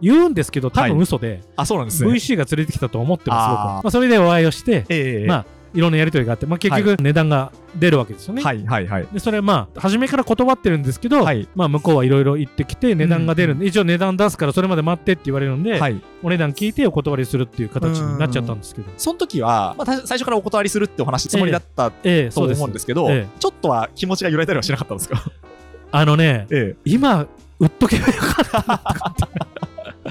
[0.00, 2.10] 言うんですけど、多分嘘で、あ、そうなんですね。
[2.10, 3.64] VC が連れてきたと思ってます、僕は。
[3.82, 8.42] まあ、それでお会いをして、ええまあ、いろんなやり取りがあって、まあ、結局値段が出るわけですよね。
[8.42, 9.08] はい、はい、はい。
[9.12, 11.46] でそれまあ初めから断ってるんですけど、はい。
[11.54, 16.00] まあ、向こうはいろいろ言ってきて値段が出るんで、一応値段出すからそれまで待ってって言われるんで、はい。
[16.22, 23.38] お値段聞いてお断りするっていう形になっちゃったんですけど、その時は、まあ、た最初からお断りするってお話つもりだったとええそうです思うんですけど、ええ。
[23.38, 25.22] ちょっとは気持ちが揺らいだりはしなかったんですか？
[25.92, 26.80] あのねええ。
[26.86, 27.26] 今
[27.60, 29.28] 売っとけばよかった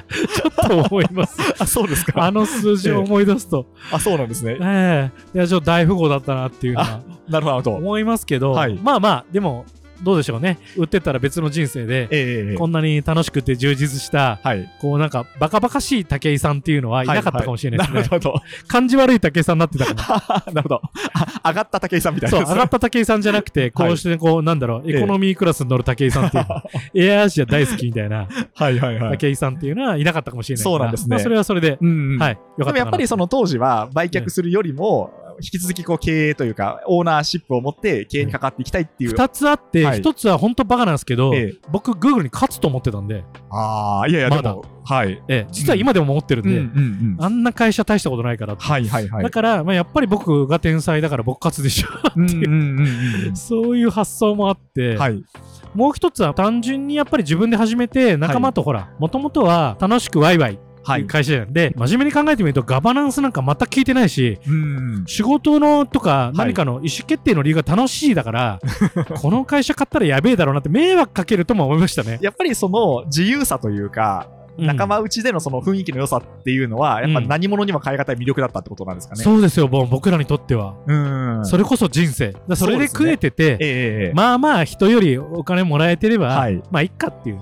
[0.10, 2.24] ちょっと思います あ、そうですか。
[2.24, 4.58] あの数字を思い出すと、あ、そうなんですね。
[4.62, 7.74] ええいやちょっと大富豪だったなっていうのはなるほど。
[7.74, 9.65] 思いますけど、はいまあまあでも
[10.04, 14.70] どうでしょうね売ってたら別の人生で、ええこんなに楽しくて充実したはい。
[14.80, 18.02] こうなんかバカバカしい武井さんっていうのはいなかったかもしれないですね。
[18.02, 18.42] なるほど。
[18.68, 19.94] 感じ悪い武井さんになってたか
[20.46, 20.52] も。
[20.54, 20.82] なるほど。
[21.44, 22.50] あ上がった武井さんみたいそう、なやつ。
[22.52, 26.46] 上がった武井さんじゃなくて、 こうしてこう、なんだろう、ええエコノミークラスに乗る武井さんっていう、
[26.96, 29.18] エアアジア大好きみたいなはいはいはい。
[29.18, 30.64] 武井さんっていうのはいなかったかもしれない。
[30.64, 32.20] そうなんですねまあそれはそれで、うんうん。
[32.20, 32.66] はい、よかった。
[32.66, 39.12] でもやっぱりその当時は売却するよりも、引き続きこう経営というか、オーナーシップを持って経営に関わっていきたいっていう。
[39.12, 45.21] 二つあって、はい一つは本当バカなんですけど、ええ僕、グーグルに勝つと思ってたんで、ああ、いやいや、まだはい。
[45.28, 47.26] ええ実は今でも思ってるんで、うんうんうん。
[47.26, 49.30] あんな会社大したことないからってはいはいはいだ。
[49.30, 51.88] から、まあ、やっぱり僕が天才だから僕勝つでしょ。
[52.15, 52.80] うんうんうん
[53.28, 55.21] うんそういう発想もあって、はい。
[55.73, 65.04] もう一つは単純にやっぱり自分で始めて仲間とほら、もともとは楽しくワイワイってはい会社なんで、真面目に考えてみるとガバナンスなんか全く聞いてないし、うん。
[65.06, 68.60] 仕事のとか何かの意思決定の理由が楽しいだから、
[69.21, 72.19] この会社買ったらやべえだろうなって迷惑かけるとも思いましたね。
[72.21, 79.24] やっぱりその自由さというか、うん仲間内でのその雰囲気の良さっていうのは、やっぱ何者にも変え難い魅力だったってことなんですかね。
[79.24, 80.76] そうですよ、もう僕らにとっては。
[80.86, 81.46] うん。
[81.46, 82.36] それこそ人生。
[82.56, 87.39] それで食えてて、ええええまあまあ人よりお金もらえてれば、はいまあいっかっていう。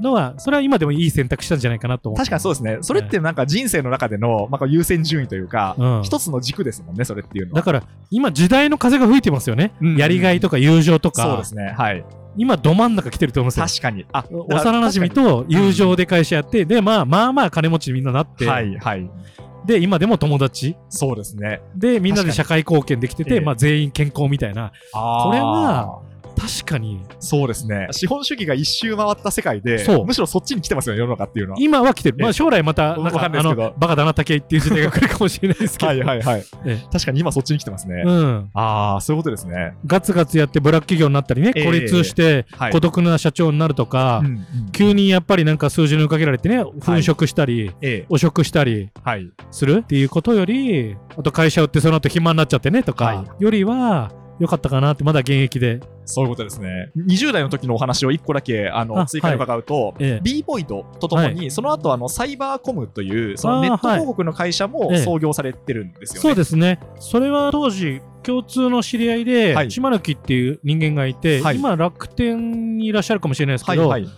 [0.00, 2.18] のは、それは今でもいい選択したんじゃないかなと思う。
[2.18, 2.78] 確かにそうですね。
[2.80, 7.60] それってなんか人生の中での、まあ、優先順位というか、うん一つの軸ですもんね、それっていうのは。
[7.60, 11.74] だから今時代の風が吹いてますよね、うんやりがいとか友情とかそうですね。
[11.76, 12.04] はい。
[12.36, 13.66] 今ど真ん中来てると思うんですよ。
[13.66, 14.06] 確かに。
[14.12, 14.46] あ、幼
[14.88, 19.10] 馴染と友情で会社やって、でまあまあまあ金持ちにみんななって、はいはい。
[19.66, 20.76] で今でも友達。
[20.88, 21.60] そうですね。
[21.76, 23.40] でみんなで社会貢献できてて、ええ。
[23.40, 24.72] まあ、全員健康みたいな。
[24.92, 26.00] あーこれは、
[26.42, 27.88] 確確かに、そうですね。
[27.90, 31.58] 資本主義が一周回った世界でそう、むしろそっちに来てますよね、世の中っていうのは。
[31.60, 32.16] 今は来てる。
[32.18, 35.88] まえあ将来また、わなんか、あかんないですけどの、バカだな竹井っていう時代が来るかもしれないですけど。
[35.88, 36.44] はいはいはい。
[36.64, 38.02] え確かに今そっちに来てますね。
[38.04, 38.50] うん。
[38.54, 39.74] ああ、そういうことですね。
[39.86, 44.22] ガツガツやってブラック企業になったりね、ええ孤立してはい孤独な社長になるとか、
[44.72, 48.06] 急にやっぱりなんか数字に追いかけられてね、粉飾したり、ええ。
[48.08, 49.30] 汚職したりはい。
[49.50, 55.80] するっていうことより、あと会社売ってその後暇になっちゃってねとか、はよりは、良かったかなって、まだ現役で。
[56.04, 56.90] そういうことですね。
[56.96, 66.20] 20代の時のお話を1個だけあのあ追加で伺うと、ええ b ボイドとともに、その後あのサイバーコムというそのネット広告の会社もはい創業されてるんですよね。
[66.20, 66.80] そうですね。
[66.98, 74.10] それは当時、共通の知り合いで、はい島貫っていう人間がいて、はい今楽天にいらっしゃるかもしれないですけど、はいはい。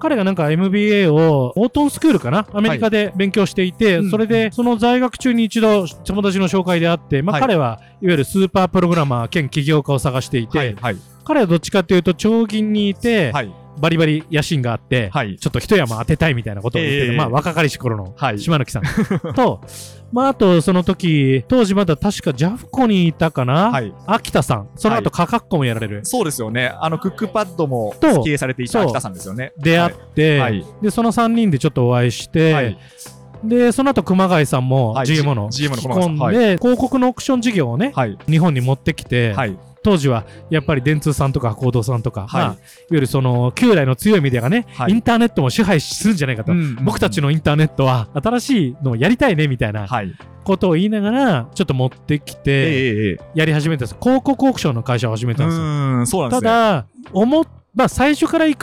[0.00, 2.46] 彼がなんか MBA をオートンスクールかな？
[2.52, 10.96] アメリカで勉強していて、うんそれでその在学中に一度友達の紹介であって、まあはい彼はいわゆるスーパープログラマー兼起業家を探していて、はいはい。
[11.24, 13.52] 彼はどっちかというと長銀にいて、はい。
[13.78, 15.36] バリバリ野心があって、はい。
[15.38, 18.38] ちょっと一山当てたいみたいなことを言ってる、ええまあ若かりし頃のはい。
[18.38, 19.60] 島貫さんと、
[20.12, 23.92] まああとその時、当時まだ確かジャフコにいたかな、はい。
[24.06, 26.72] 秋田さん、その後カカッコもやられる、そうですよね。
[26.80, 29.52] あの、クックパッドもと経営されていた秋田さんですよね。
[29.58, 32.78] 出会って、はいで、その3人でちょっとお会いして、はい。
[33.44, 38.18] で、その後熊谷さんもはい GM の GM の引き込んで、広告のオークション事業をね、はい。
[38.28, 39.56] 日本に持ってきて、はい。
[39.82, 42.56] 当時はやっぱり電通さんとか行動さんとか、はいまあ、いわ
[42.90, 46.52] ゆるその旧来の強いメディアがね、はいインターネットも支配するんじゃないかと。
[46.82, 47.20] 僕たちの。
[47.20, 50.12] のインターネットは新しいのをやりたいねみたいなはい。
[50.42, 53.18] ことを言いながらちょっと持ってきええてええ。
[53.34, 56.48] やり始めたんです広告オークションの会社を始めうたんですよーん、そうなんですね。
[56.48, 58.54] ただ思っまあ最初からエ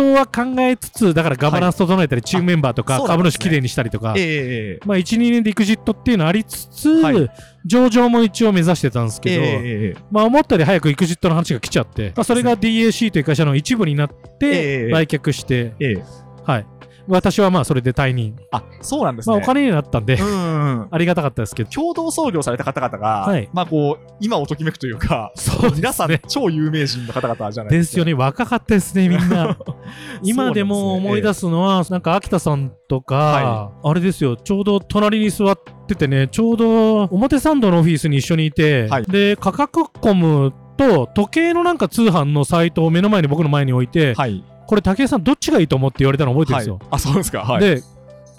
[0.00, 4.86] クジットは考えつつだからガバナンス整えたりチームメンバーとか株主きれいにしたりとかええええ。
[4.86, 7.30] まあ1、2年でエクジットっていうのありつつ、はい
[7.66, 10.02] 上場も一応目指してたんですけど、ええええ。
[10.10, 14.10] まあ思ったより早くエクジットの話が来ちゃって、まあ、それが DAC という会社の一部になっ
[14.40, 16.02] ええて売却して、ええ。
[16.46, 16.66] はい。
[17.10, 18.36] 私はまあそれで退任。
[18.50, 19.34] あ、そうなんですね。
[19.34, 20.88] まあお金になったんで、うん。
[20.90, 21.70] ありがたかったですけど。
[21.70, 27.90] 共同創業された方々が、はいまあこう、今をときめくというか、そう皆さん超有名人の方々じゃないですか。
[27.90, 28.14] ですよね。
[28.14, 29.56] 若かったですね、みんな。
[30.22, 44.44] 今でも思い出すのは、なんか秋田さんとか、はあれですよ、ちょうど隣に座っててね、ちょうど表参道のオフィスに一緒にいて、はいで、価格コムと時計のなんか通販のサイトを目の前に僕の前に置いて、はい。
[44.70, 46.74] これ武井さんどっちがいいと思って言われたの覚えてるんですよ。
[46.76, 47.40] はいあ、そうですか。
[47.40, 47.60] はい。
[47.60, 47.82] で、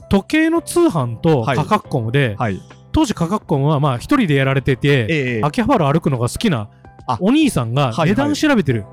[0.09, 2.61] 時計の通販とはい価格コムで、はい。
[2.93, 6.69] 当時価格コムはまあ一人でやられてて、ええ秋葉原歩くのが好きな
[7.05, 8.85] あお兄さんがはい値段調べてる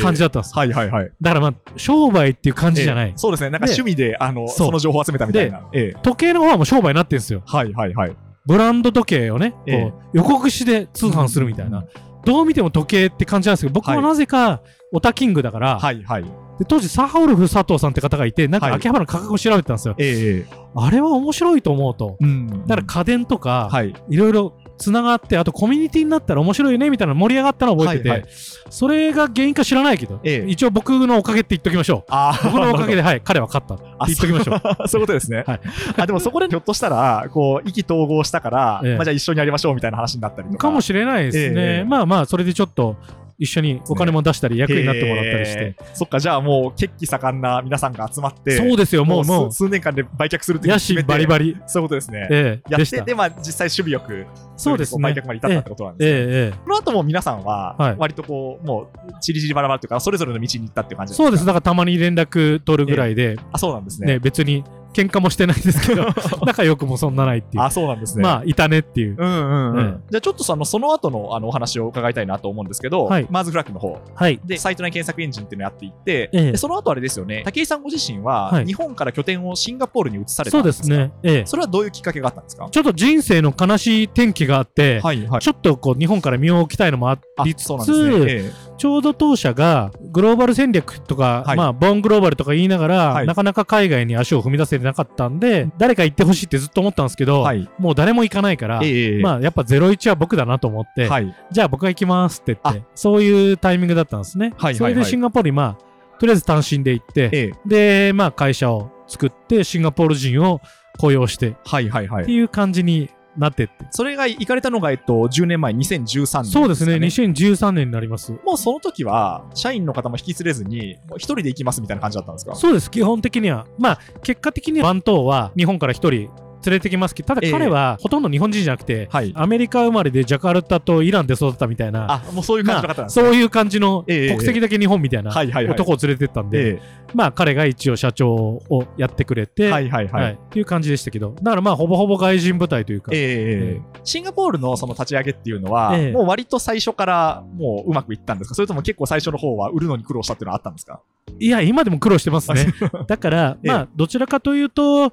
[0.00, 0.56] 感じだったんです。
[0.56, 1.12] はいはいはい。
[1.20, 3.08] だからまあ商売っていう感じじゃない。
[3.08, 3.50] ええそうですね。
[3.50, 5.62] なんかで趣味で、あの、その情報を集めたみたいな。
[5.72, 7.42] ええ時計の方はもう商売になってるんですよ。
[7.46, 8.16] はいはいはい。
[8.46, 11.84] ブランド時計をね、こうええ予告しで通販するみたいな。
[12.24, 16.24] どう見ても時計って感じなんですけど、僕ははいなぜかオタキングだから、はいはい。
[16.60, 19.94] で当時サハウルフ佐藤さんって方がいて、なんかはい秋葉原の価格を調べてたんですよ。
[19.96, 22.18] ええあれは面白いと思うと。
[22.20, 22.66] うん。
[22.66, 23.94] だから家電とか、はい。
[24.10, 28.30] いろいろつながって、あとコミュニティになったら面白いねみたいなの盛り上がったのを覚えてて、はいはい
[28.70, 32.12] それが原因か知らないけど、ええ一応僕のおかげって言っときましょう。
[32.12, 34.84] ああ、僕のおかげで、はい、彼は勝ったって言っときましょう。
[34.84, 34.86] う。
[34.88, 35.44] そういうことですね。
[35.46, 35.60] はい
[35.96, 40.58] あでもそこでひょっとしたら、こう、意気投合したから、ええまあじゃあ一緒にやりましょうみたいな話になったりとか。
[40.58, 41.54] かもしれないですね。
[41.56, 42.96] ええまあまあ、それでちょっと
[43.40, 45.74] 一緒にお金も出したり、役になってもらったりして。
[45.94, 51.56] そっか、じゃあもう、血気盛んな皆さんが集まって、そうですよ、もう、もう数、数年間で売却するって野決めて心バリバリ。
[51.66, 52.28] そういうことですね。
[52.30, 54.26] ええ、やって、でまあ実際守備よく、
[54.58, 56.18] そうですね売却まで至ったってことなんですね。
[56.18, 61.08] ええ、えこの後も皆さんははい、割とこう、もう、ちりぢりバラバラというか、それぞれの道に行ったっていう感え。
[61.08, 61.40] じそうです。
[61.40, 61.46] ね。
[61.46, 64.18] だからたまに連絡取るぐらいで、あ、そうなんですね、ね。
[64.18, 66.06] 別に喧嘩もしてないですけど、
[66.44, 67.62] 仲良くもそんなないっていう。
[67.62, 68.22] あ、そうなんですね。
[68.22, 69.16] まあ、いたねっていう。
[69.18, 70.02] うんうんうん。
[70.06, 74.40] えじゃあちょっとその、その後のあのお話を伺いたいなと思うんですけど、はいマーズフラッグの方はい。
[74.44, 80.68] で、サイト内検索エンジンっていうのをやっていって、ええでその後あれですよね、武井さんご自身は、はい日本から拠点をシンガポールに移されたそんでか？
[80.68, 81.12] うですすね。
[81.22, 81.46] ええ。
[81.46, 82.68] それはどういうきっかけがあったんですか？
[82.70, 85.40] ちょっと人生の悲しい転機があって、はいはい。
[85.40, 88.26] ちょっとこう日本から身を置きたいのもあありつつ、そうなんですね。
[88.26, 97.68] えちょうど当社がグローバル戦略とか、はいまあ、ボングローバルとか言いながら、はいなかなか海外に足を踏み出せてなかったんで、誰か行ってほしいってずっと思ったんですけど、えはい。
[97.78, 101.36] もう誰も行かないから、ええまあ、やっぱ01は僕だなと思って、はい。
[101.50, 104.46] じゃあ僕が行きますって言あって、そういうタイミングだったんですね。
[104.46, 110.62] はいはいはいそれでシンガポールに、まあ、とりあえず単身で行って、ええで、まあ、会社を作って、シンガポール人を
[110.98, 112.22] 雇用して、はいはいはい。
[112.22, 113.86] っていう感じになってって。
[113.90, 118.32] それが行かれたのが、えっと、10年前、2013年そうですね、か2013年になります。
[118.44, 122.54] もうその時は、社員の方も引き連れずに、もう一人で行きますみたいな感じだったんですか？
[122.54, 123.66] そうです、基本的には。
[123.78, 126.28] まあ、結果的には、ワントーは日本から一人
[126.64, 129.32] 連れてきますけど、ただ彼はほとんど日本人じゃなくて、はい。
[129.34, 133.24] アメリカ生まれでジャカルタとイランで育ったみたいな、あ、もうそういう感じの方なんですね。
[133.24, 135.30] そういう感じのええ国籍だけ日本みたいな。
[135.30, 136.80] 男を連れてったんで、え
[137.14, 140.24] まあ彼が一応社長をやってくれて、えはいはいはい。
[140.24, 148.54] はいっていう感じでしたけど、だからまあほぼほぼ外人部隊というか、ええええシンガポールのその立ち上げっていうのは、ええもう割と最初からもううまくいったんですか？
[148.54, 151.00] それとも結構最初の方は売るのに苦労したっていうのはあったんですか？
[151.38, 152.66] いや、今でも苦労してますね。
[153.06, 155.12] だから、ええまあ、どちらかというと、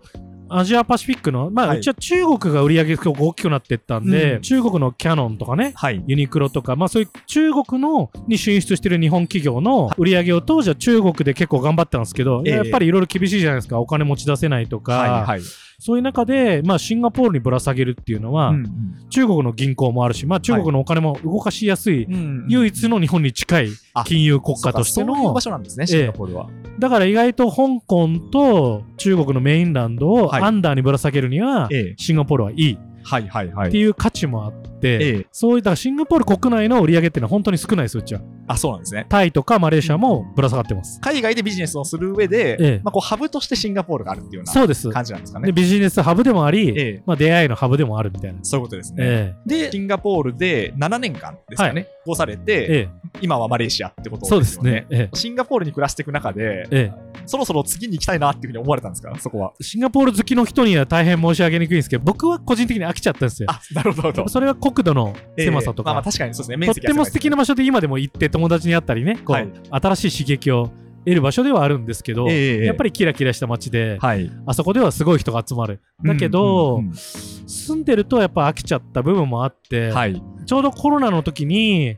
[0.50, 6.04] アジアパシフィックの、まあ、はいうちは中国が売り上げが大きくなっていったんで、うん中国のキャノンとかね、はい。
[6.08, 13.80] ユニクロとか、まあそういう中国のに進出してる日本企業の売り上げを当時は中国で結構頑張ってたんですけど、ええやっぱりいろいろ厳しいじゃないですか。
[13.80, 15.42] お金持ち出せないとか、はいはい。
[15.80, 18.66] そういう中で、まあシンガポールにぶら下げるっていうのは、うん
[19.10, 26.50] 中国の銀行もあるし、まあ中国のお金も動かしやすい、うん唯一の日本に近いあ金融国家としてのそういう場、所なんですね、シンガポールは。
[26.80, 30.44] だから意外と香港と中国のメインランドをはい。
[30.44, 31.96] アンダーにぶら下げるには、ええ。
[31.98, 32.78] シンガポールはいい。
[33.04, 33.70] はいはいはい。
[33.70, 38.22] っていう価値もあって、ええそういったシンガポール国内の売り上げっていうのは本当に少ないです、うちは。
[38.48, 39.06] あ、そうなんですね。
[39.10, 41.00] タイとかマレーシアもぶら下がってます。
[41.02, 44.90] 海外でビジネスをする上で、ええまあ、こうハブとしてシンガポールがあるっていうようなそうです。
[44.90, 45.52] 感じなんですかでね。
[45.52, 48.40] ビジネスハブでもあり、ええまあ、出会いのハブでもあるみたいな。
[48.44, 48.98] そういうことですね。
[49.04, 52.90] えで、シンガポールで7年間ですかね、は過ごされえて、え
[53.22, 55.10] 今はマレーシアってことそうでですよね。
[55.14, 59.14] シンガポールに暮らしていく中で、ええそろそろ次に行きたいなっていうふうに思われたんですか？
[59.20, 59.54] そこは。
[59.60, 63.50] えシンガポール好きの人には大変申し上げにくいんですけど、僕は個人的に飽きちゃったんですよ。
[63.52, 64.28] あ、なるほど。
[64.30, 65.94] それは国土の狭さとか、ええ。
[65.94, 66.66] まあまあ確かにそうですね。
[66.66, 69.50] とっても素敵な場所で今でも行って友達に会ったりね、こう、はい。
[69.70, 70.72] 新しい刺激を
[71.06, 74.30] 得る場所ではあるんですけど、ええやっぱりキラキラした街で、はい。
[74.46, 75.82] あそこではすごい人が集まる。
[76.04, 76.94] だけど、うんうん。
[76.94, 80.22] 住んでるとやっぱ飽きちゃった部分もあって、うんはい。
[80.46, 81.96] ちょうどコロナの時に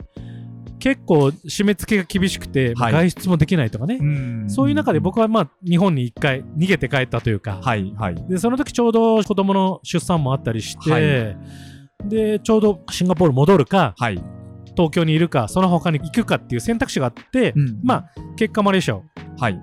[0.79, 3.99] 結構締め付けが厳しくて、外出もできないとかね、
[4.47, 8.27] そういう中で僕はまあ日本に一回逃げて帰ったというか、はいはい。
[8.27, 11.37] でその時ちょうど子供の出産もあったりして、はい
[12.05, 14.23] でちょうどシンガポール戻るかはい。
[14.75, 19.03] 東京にいるかその他に行くかっていう選択肢があって、まあ結果マレーシアを。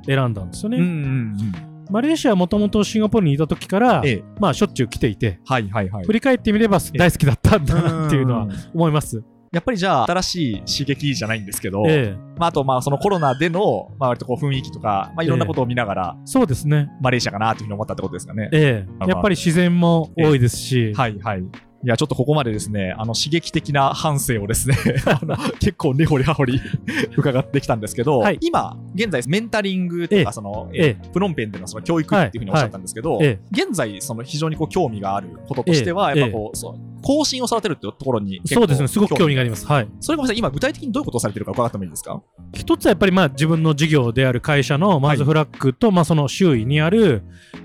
[0.07, 1.53] 選んだんですよね、うんうんうん。
[1.91, 4.25] マレーシアはもともとシンガポールにいた時から、ええ。
[4.41, 6.13] まあしょっちゅう来ていてはいはいはい振。
[6.15, 9.23] り返ってみれば大好きだったんだなっていうのはん思います。
[9.53, 16.91] やっぱりじゃあ、新しい刺激じゃないんですけど、ええまあ、あと、まあ、そのコロナでの、まあ、割とこう雰囲気とか、まあ、いろんなことを見ながら、そうですね。
[17.01, 18.51] マレーシアかなというふうに思ったってことですかね。
[18.53, 21.45] ええまあやっぱり自然も多いですし、はいはい。
[21.87, 24.77] いや、ちょっとここまでですね、あの、刺激的な反省をですね、
[25.63, 26.61] 結構根掘り葉掘り
[27.17, 28.39] 伺ってきたんですけど、はい。
[28.41, 30.25] 今、現在、メンタリングとええ。
[30.25, 36.21] か、その、えプノンペンでのその教育っていうふうにおっしゃったんですけど、え現在、その非常にこう興味があることとしては、ええ。
[36.21, 39.65] やっぱこう、そう後進を育てるっていうところにそうですね、すごく興味があります。
[39.65, 39.89] はい。
[40.01, 42.21] それごめんなさい、今具体的にどういうことをされてるか伺ってもいいですか？
[42.53, 47.23] 一つはやっぱりまあ自分の事業である会社のマーズフラッグとまあその周囲にある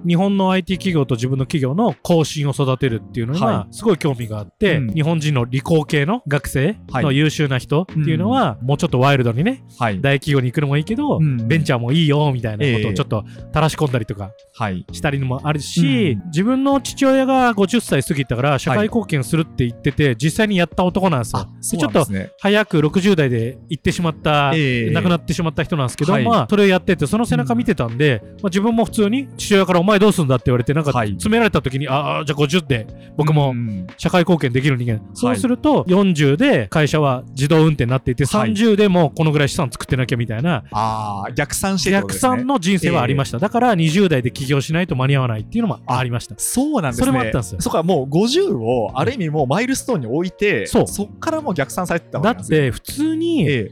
[0.07, 4.93] 日本の IT 企業と自分の企業の後進を育てるっていうのにははすごい興味があって、うん。
[4.93, 7.03] 日本人の理工系の学生はい。
[7.03, 10.01] の優秀な人っていうのはもうちょっとワイルドにね、はい。
[10.01, 14.85] 大企業に行くのもいいけど、うんベンチャーもいいよみたいなことええをちょっと垂らし込んだりとかはい。
[14.91, 21.41] したりのもあるし、うん自分の父親が50歳過ぎたから社会貢献するって言ってて、実際にやった男なんですよ。
[21.41, 22.05] あ、でそうちょっと。
[22.39, 24.91] 早く60代で行ってしまった、ええ。
[24.91, 26.23] 亡くなってしまった人なんですけど、はい。
[26.23, 31.09] まあ、それをやってて、その背中見てたんで、まあ、自分も普通に父親からお前どうすんだって言われて、なんかはい。
[31.09, 35.01] 詰められた時に、ああ、じゃあ50で僕もうん社会貢献できる人間。
[35.13, 38.51] そうすると、40で会社は自動運転になっていて、はい。
[38.51, 40.63] 30でもこのぐらい資産作ってなきゃみたいな、
[41.11, 43.39] ああ、逆算してってこと逆ですね算の人生はありました。
[43.39, 46.35] だから20代で起業しないと間に合わないっていうのもありました。
[46.37, 47.05] そうなんですね。
[47.05, 52.57] それもあったんですよそっか、もう50をある意味もうマイルストーンに置いて、そうそっからもう逆算されてたわだっけですね。
[52.57, 53.71] て普通にええ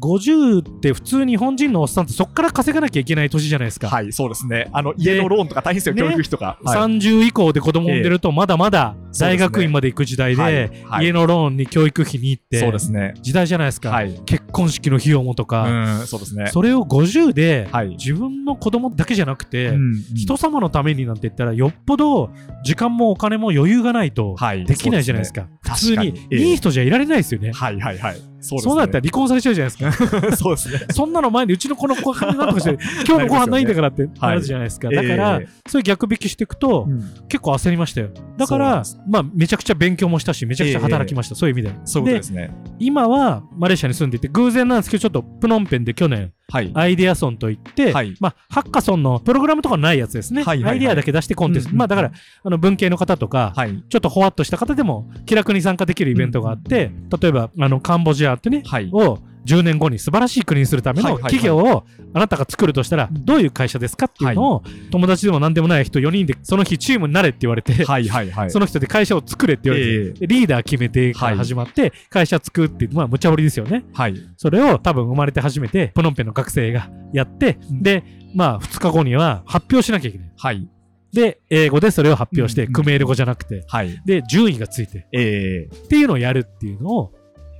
[0.00, 3.88] 50って普通日本人のおっさんってそっから稼がなきゃいけない年じゃないですか。
[3.88, 4.68] はい、そうですね。
[4.72, 6.02] あの、家のローンとか大変ですよ、ね。
[6.02, 6.58] 教育費とか。
[6.62, 6.78] はい。
[6.78, 11.06] 30以降で子供産んでるとまだまだ大学院まで行く時代ではいはい。
[11.06, 12.60] 家のローンに教育費に行って。
[12.60, 13.14] そうですね。
[13.20, 14.20] 時代じゃないですか、はい。
[14.24, 16.46] 結婚式の費用もとうか、ん、そうですね。
[16.48, 17.90] それを50ではい。
[17.90, 22.30] 自分の子供だけじゃなくて、うん人様のためになんて言ったらよっぽど
[22.64, 24.64] 時間もお金も余裕がないとはい。
[24.64, 28.20] できないじゃないですか、そう普通にいい人じゃいられないですよね、はいはいはい。
[28.40, 28.60] そう。
[28.60, 30.86] そうなったら離婚されちゃうじゃないですか そうですね。
[30.90, 32.70] そんなの前にうちの子のご飯なんとかして
[33.06, 36.98] 今日のご飯ないんだからってなるじゃないですか、はいだから、ええそういう逆引きしていくと、うん
[37.28, 38.08] 結構焦りましたよ。
[38.36, 41.74] だからまあ、めちゃくちゃ勉強もしたし、めちゃくちゃ働きました、そういう意味で。
[41.84, 42.50] そうですね。
[42.78, 46.70] 今はマレーシアに住んでいて、偶然なんですけど、ちょっとプノンペンで去年、はい。
[46.74, 50.42] アイデアソンといって、はいまあ、ハッカソンのプログラムとかないやつですね。
[50.42, 51.68] はいはいはいアイデアだけ出してコンテスト。
[51.68, 53.84] うんうんまあ、だから、あの文系の方とか、はい。
[53.88, 58.88] ちょっとほわっとした方でも気楽に参加できるイベントがあって、例えば、あの、カンボジアってね、はい。
[58.92, 68.50] を10年後に素晴らしい国にするための企業をあなたが作るとしたらどういう会社ですかっていうのを友達でも何でもない人4人でその日チームになれって言われてはいはいはい。
[68.50, 73.84] その人で会社を作れって言われえてでリーダー決めてから始まって会社作っていうまあ無茶ぶりですよね。
[73.92, 74.14] はい。
[74.36, 77.82] それを多分生まれて初めてプノンペンの学生がやってうん。
[77.82, 80.32] でまあ2日後には発表しなきゃいけない。
[80.36, 80.68] はい。
[81.12, 82.72] で英語でそれを発表してうん。
[82.72, 83.64] クメール語じゃなくて。
[83.68, 84.00] はい。
[84.04, 85.06] で順位がついて。
[85.12, 85.74] ええ。
[85.74, 87.12] っていうのをやるっていうのを、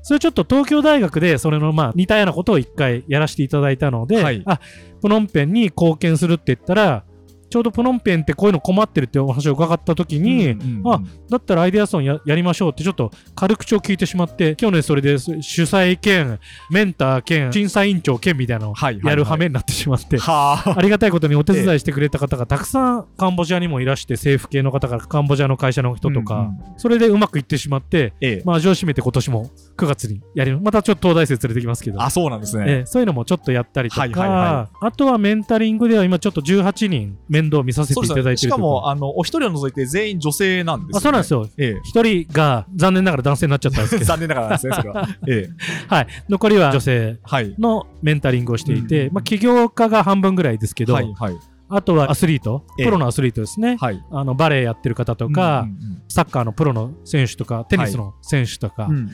[0.09, 4.42] それちょっと東京大学でそれのまあ似たようなことを一回やらせていただいたので、はい。
[4.46, 4.59] あ、
[5.02, 7.04] プノンペンに貢献するって言ったら、
[7.51, 16.38] ちょうどプノンペンってこういうの困ってるってお話を伺った時に、うんあだったらアイデアソンややりましょうってちょっと軽口を聞いてしまって、去年それで主催兼、
[16.70, 20.78] メンター兼、審査委員長兼みたいなのをはいはいはいやる羽目になってしまって、はあ。
[20.78, 26.78] ありがたいことにお手伝いしてくれた方がたくさんカンボジアにもいらして、政府系の方からカンボジアの会社の人とか、うんうん。
[26.78, 28.42] それでうまくいってしまって、ええ。
[28.44, 32.64] まあ味を占めて今年も9月にやりまたちょっと東大生連れてきますけど、あ、そうなんですね。
[32.68, 40.99] ええそういうのもちょっとやったりとか、はいはいはあとはメンタリングでは今ちょっと18人面倒見させていただいてるしかも、あの、お一人を除いて全員女性なんですよ、ね。
[40.99, 41.49] あそうなんですよ。
[41.59, 43.99] え一人が残念ながら男性になっちゃったんですえ。
[43.99, 45.09] けど、 残念ながらですね、それは。
[45.28, 45.95] ええ。
[45.95, 47.55] はい、残りは女性はい。
[47.59, 51.36] のメンタリングをしていて、うんまあ起業家が半分ぐらいですけど、はい、はい。
[51.70, 53.76] あとはアスリート、ええプロのアスリートですね。
[53.80, 54.03] はい。
[54.11, 59.09] あのバレエやってる方とか、うんうんサッカーのプロの選手とか、テニスの選手とかうん、うんうん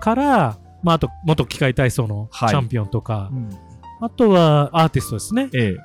[0.00, 3.66] から、まあ、あと元機械体操のチはいャンピオンとか、うんうん
[4.00, 5.48] あとはアーティストですね。
[5.54, 5.76] ええ。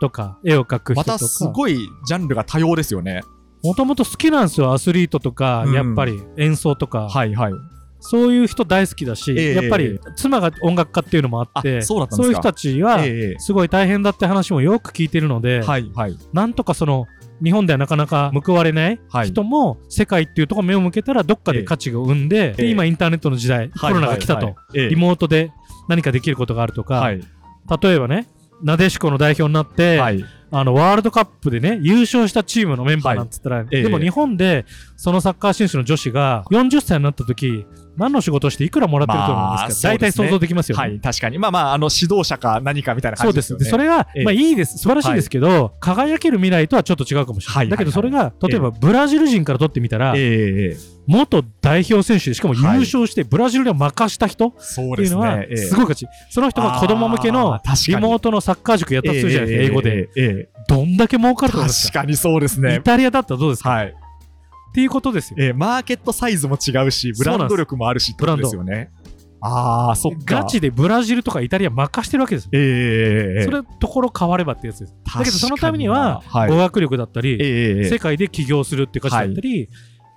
[0.00, 1.18] とか、絵を描く人まとか。
[1.18, 3.22] たすごいジャンルが多様ですよね。
[3.64, 7.08] もともと好きなんですよ、アスリートとか、うんやっぱり演奏とか。
[7.08, 7.52] はいはい。
[7.98, 12.28] そういう人大好きだし、ええやっぱり妻が音楽家っていうのもあって、あそうだったんですか？
[12.28, 13.38] いう人たちは、ええ。
[13.38, 16.16] すごい大変だって話もよく聞いてるので、はいはい。
[16.32, 17.06] なんとかその、
[17.42, 19.28] 日本ではなかなか報われないはい。
[19.28, 24.54] 人も世界っていうところ目を向けたらどっかで価値が生んで、ええで今インターネットの時代、コロナが来たと。
[24.72, 25.50] リモートで
[25.88, 27.20] 何かできることがあるとか、はい。
[27.82, 28.28] 例えばね、
[28.62, 30.24] なでしこの代表になって、はい。
[30.52, 34.64] あのワールドカップでね、優勝したチームのメンバーなんつったら、ええでも日本で
[34.96, 37.66] そのサッカー選手の女子が40歳になった時、
[37.96, 40.82] 何の仕事をしていくらもらってると思うんですか、まあそう大体想像できますよね。
[40.82, 41.00] はい。
[41.00, 41.38] 確かに。
[41.38, 43.54] まあまあ、あの、指導者か何かみたいなそうですす。
[43.54, 43.86] 感じでよね。
[43.86, 44.78] で、それが、ええまあいいです。
[44.78, 47.56] 素晴らしいですけど、輝ける未来とはちょっと違うかもしれない。
[47.56, 50.76] はいはいはいだけどそれが、例えばブラジル人から取ってみたら、ええええ。
[51.06, 56.06] 元代表選手で、しかも優勝してブラジルで負かした人そうっていうのはですごい価値。
[56.30, 60.48] その人が子供向けのあー確かにリモートのサッカー塾やったとするじゃないですか、英語で。。
[60.68, 61.92] どんだけ儲かえると思いますか？
[62.00, 62.80] 確かにそうですイね。
[62.82, 63.94] タリアだったらどうですか、はい。
[64.70, 65.36] っていうことですよ。
[65.40, 68.90] ええマーケットサイズも違うし、ブランド力もあるしってことですよね。
[69.40, 70.36] ああ、そっか。
[70.42, 72.50] ガチでブラジルとかイタリア任してるわけですよ。
[72.52, 74.94] ええええええそれところ変わればってやつです。
[75.04, 79.68] だけどそのためには、確かにな語学力だったり、ええええ世界で起業するっていう価値だったり、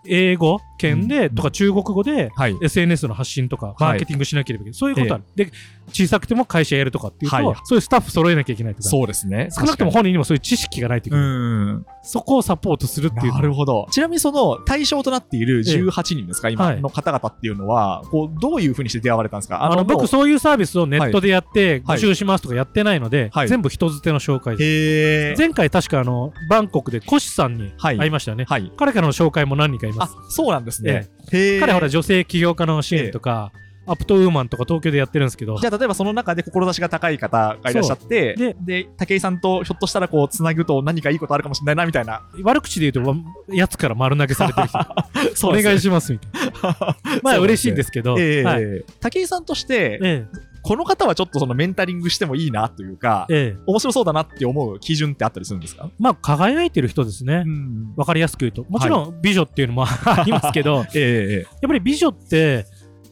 [0.05, 2.57] 英語圏で、うんとか中国語ではい。
[2.61, 4.77] SNS の発信とか、いマーケティングしなければいけない。
[4.77, 5.23] そういうことある。
[5.35, 5.51] で、
[5.91, 9.49] 小さくても会社やるとかっていうと、はいそういうスタッフ揃えなきゃいけないとか、そうですね。
[9.51, 11.29] 少なくとも本人にもそういう知識がないといけうない。
[11.75, 11.85] ん。
[12.03, 13.87] そこをサポートするっていうのなるほど。
[13.91, 19.63] ちなみにその対象となっているええ18人ですか、はい今の方々っていうのは、こう、どういうふうにして出会われたんですか？
[19.63, 25.39] あの僕そういうサービスをネットでやってはい募集しますとかやってないので、はい全部人づての紹介です。
[25.39, 28.45] 前回確かあのバンコクでコシさんにはい会いましたよね。
[28.47, 28.71] はい。
[28.77, 31.07] 彼からの紹介も何人かいまあす。、そうなんですね。
[31.31, 33.51] 彼ほら女性起業家の支援とか、
[33.89, 38.55] アップトウーマンとか東京でやってるんですけど、じゃあ、例えばその中で志が高い方がいらっしゃって、そう。
[38.61, 42.21] で、武井さんとひょっとしたらこう、つなぐと何かいいことあるかもしれないな、みたいな。
[42.43, 43.15] 悪口で言うとわ
[43.49, 46.31] やつから丸投げされてる人、 お願いしますみたい
[46.61, 46.97] な。
[47.23, 48.43] まあ嬉しいんですけど、ええ。
[48.43, 48.63] はい。
[48.99, 50.25] 武井さんとして、え
[50.69, 55.89] この方はちょっとそのメンタリングしてもいいなというか、えええ面白そうだなって思う基準ってあったりするんですか？
[55.97, 57.43] まあ輝いてる人ですね。
[57.43, 57.95] ん。
[57.95, 58.65] わかりやすく言うと。
[58.69, 62.67] もちろん美女っていうのも ありますけど、 ええやっぱり美女って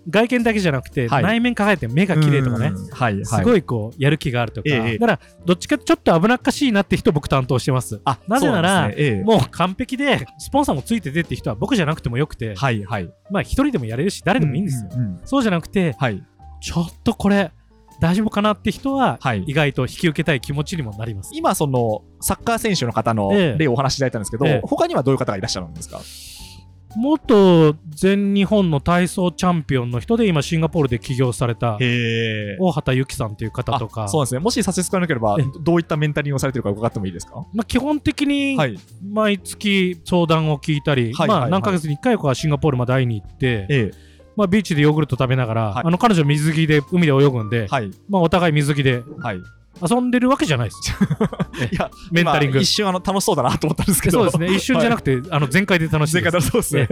[0.07, 3.25] 外見だけじゃなくて、はい内面輝いて目が綺麗とかね、うんはい、はい。
[3.25, 7.99] すごいこうやる気があるとか、ええだからどっちかちょっと危なっかしいなって人僕担当してます。
[8.05, 13.09] あなぜならねええもう完璧でスポンサーもついててって人は僕じゃなくてもよくて、はい、はい。
[13.31, 14.89] まあ一人でもやれるし誰でもいいんですよ。
[14.93, 16.23] うんうんうんそうじゃなくてはい、
[16.67, 17.51] ちょっとこれ
[18.01, 19.43] 大丈夫かなって人ははい。
[19.47, 21.31] 意外と引き受けたい気持ちにもなります。
[21.33, 25.99] 今、その、サッカー選手の方のええ例をお話しいただいたんですけど、ええ他にはどういう方がいらっしゃるんですか？
[26.95, 32.57] 元全日本の体操チャンピオンの人で今シンガポールで起業されたへえ。
[32.59, 34.39] 大畑由紀さんという方とかあそうなんですね。
[34.39, 37.35] もし差し支えなければええ、どういったメンタリングをされてるか伺ってもいいですか？
[37.53, 38.77] まあ、基本的にはい。
[39.03, 43.91] 毎月相談を聞いたり、はいはいはいまあ何ヶ月に1回かシンガポールまで会いに行って、え
[44.37, 47.91] まあ、ビーチでヨーグルト食べながら、はいあの彼女水着で海で泳ぐんで、はい。
[48.07, 49.41] まあ、お互い水着ではい。
[49.81, 50.79] 遊んでるわけじゃないです。
[51.71, 52.65] いや、メンタリング今一。
[52.65, 54.19] 瞬あの楽しそうだなと思ったんですけど。
[54.19, 54.57] そうですね。
[54.57, 56.31] 一瞬じゃなくて、あの全開で楽しい前です。
[56.31, 56.87] 回だそうですね。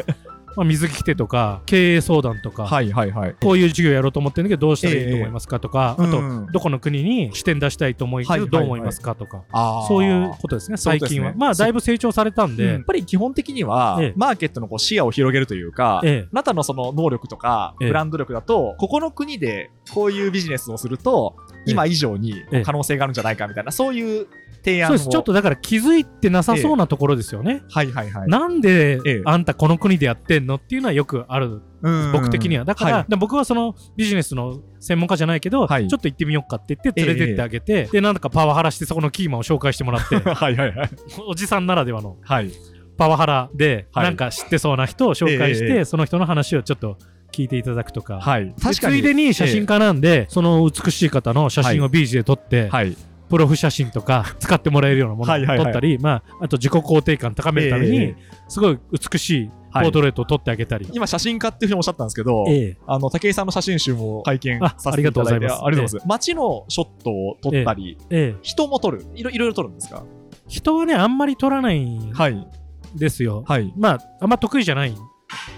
[0.55, 3.35] まあ、水着着てとか、経営相談とか、はいはいはい。
[3.41, 6.47] こういう授業やろうと思ってるんだけど、どうしたらいいと思いますかとか、あと、うん。
[6.51, 9.43] どこの国に支店出したいと思いけど、どう思いますかとか、
[9.87, 11.31] そういうことですね、最近は。
[11.31, 11.35] ね。
[11.37, 12.65] まあ、だいぶ成長されたんで。
[12.65, 14.13] やっ、ぱり基本的には、ええ。
[14.15, 16.27] マーケットのこう視野を広げるというか、ええ。
[16.31, 17.87] あなたのその能力とか、ええ。
[17.87, 24.27] ブランド力だと、ここの国でこういうビジネスをすると、ええ今以上にええ可能性があるんじゃないかみたいな、そういう
[24.63, 24.93] 提案を。
[24.93, 25.09] そうです。
[25.09, 27.61] ちょっとだから気づいてなさそうなところですよね。
[27.69, 28.29] はいはいはい。
[28.29, 32.65] なんでええあんたこの国でやってんのっていうのはよくある、うん僕的には。
[32.65, 40.89] だから、はいで僕はそのビジネスの専門家じゃないけど、はいちょっと行ってみようかって言って連れてってあげて、で、なんとかパワハラしてそこのキーマンを紹介してもらって、はいはいはい。
[41.27, 42.51] おじさんならではのはい。
[42.97, 46.97] パワハラで、はいなんか知ってそうな人を紹介して、ええその人の話をちょっと
[47.35, 48.19] 聞いていただくとか。
[48.19, 48.45] はい。
[48.45, 52.95] でついでに写真家なんで、その美しい方の写真をビーチで撮って、はい。
[53.29, 58.15] プロフ写真とか 使ってもらえるようなものを撮ったり、まあ、あと自己肯定感高めるために、ええ
[58.47, 58.77] すごい
[59.11, 60.87] 美しいポートレートを撮ってあげたり。
[60.93, 66.07] 今、写真家っていうふうにおっしゃったんですけど、ええあの、武井さんの写真集も拝見あさせていただいて、ありがとうございますありがとうございます。
[66.07, 69.03] 街のショットを撮ったり、ええ人も撮る？
[69.15, 70.03] いろいろ撮るんですか？
[70.47, 72.47] 人はね、あんまり撮らないんはい。
[72.95, 73.43] ですよ。
[73.47, 73.73] はい。
[73.75, 74.95] まあ、あんま得意じゃないん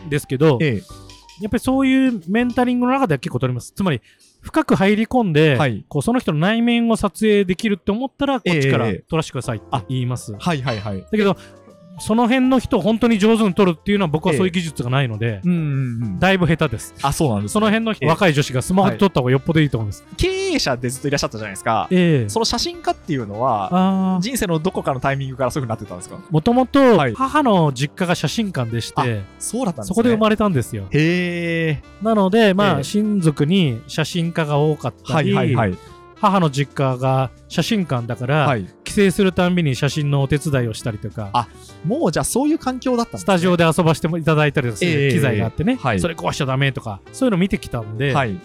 [0.09, 0.81] ですけど、え
[1.41, 3.71] やっぱりそういうメンタリングの中では結構撮ります。
[3.75, 4.01] つまり、
[4.41, 10.33] 深く入り込んで、はいこうその人の内面を撮影できるって思ったら、こっちからええ撮らせてくださいって言います。
[10.33, 11.01] えはいはいはい。
[11.01, 11.37] だけど、
[11.99, 15.61] その辺の人を本当に上手に撮るっていうのは僕はそういう技術がないので、うんうんう
[16.15, 16.19] ん。
[16.19, 16.93] だいぶ下手です。
[17.01, 20.05] あ、そうなんです、その辺の人、ええ若い女子がスマホで撮った方がよっぽどいいと思います。
[20.17, 21.87] 経営者でずっといらっしゃったじゃないですか。
[21.91, 23.69] ええその写真家っていうのは、
[24.17, 26.19] あ人生のどこかのタイミングからそういう風になってたんですか？
[26.29, 29.87] もともとはい母の実家が写真館でして、そうだったんですね。
[29.87, 30.87] そこで生まれたんですよ。
[30.91, 31.83] へえ。
[32.01, 35.77] なので、まあ、ええ親族に写真家が多かったはいり、はいはい。
[36.19, 38.67] 母の実家が写真館だから、はい。
[38.83, 41.47] 帰省するたんびに写真のお手伝いをしたりとか、あ
[41.85, 48.37] もうじゃあそういう環境だったんです、ね、スタジオで遊ばせていただいたりすええる機材があってね、はいそれ壊しちゃダメとか、そういうの見てきたんで、はい。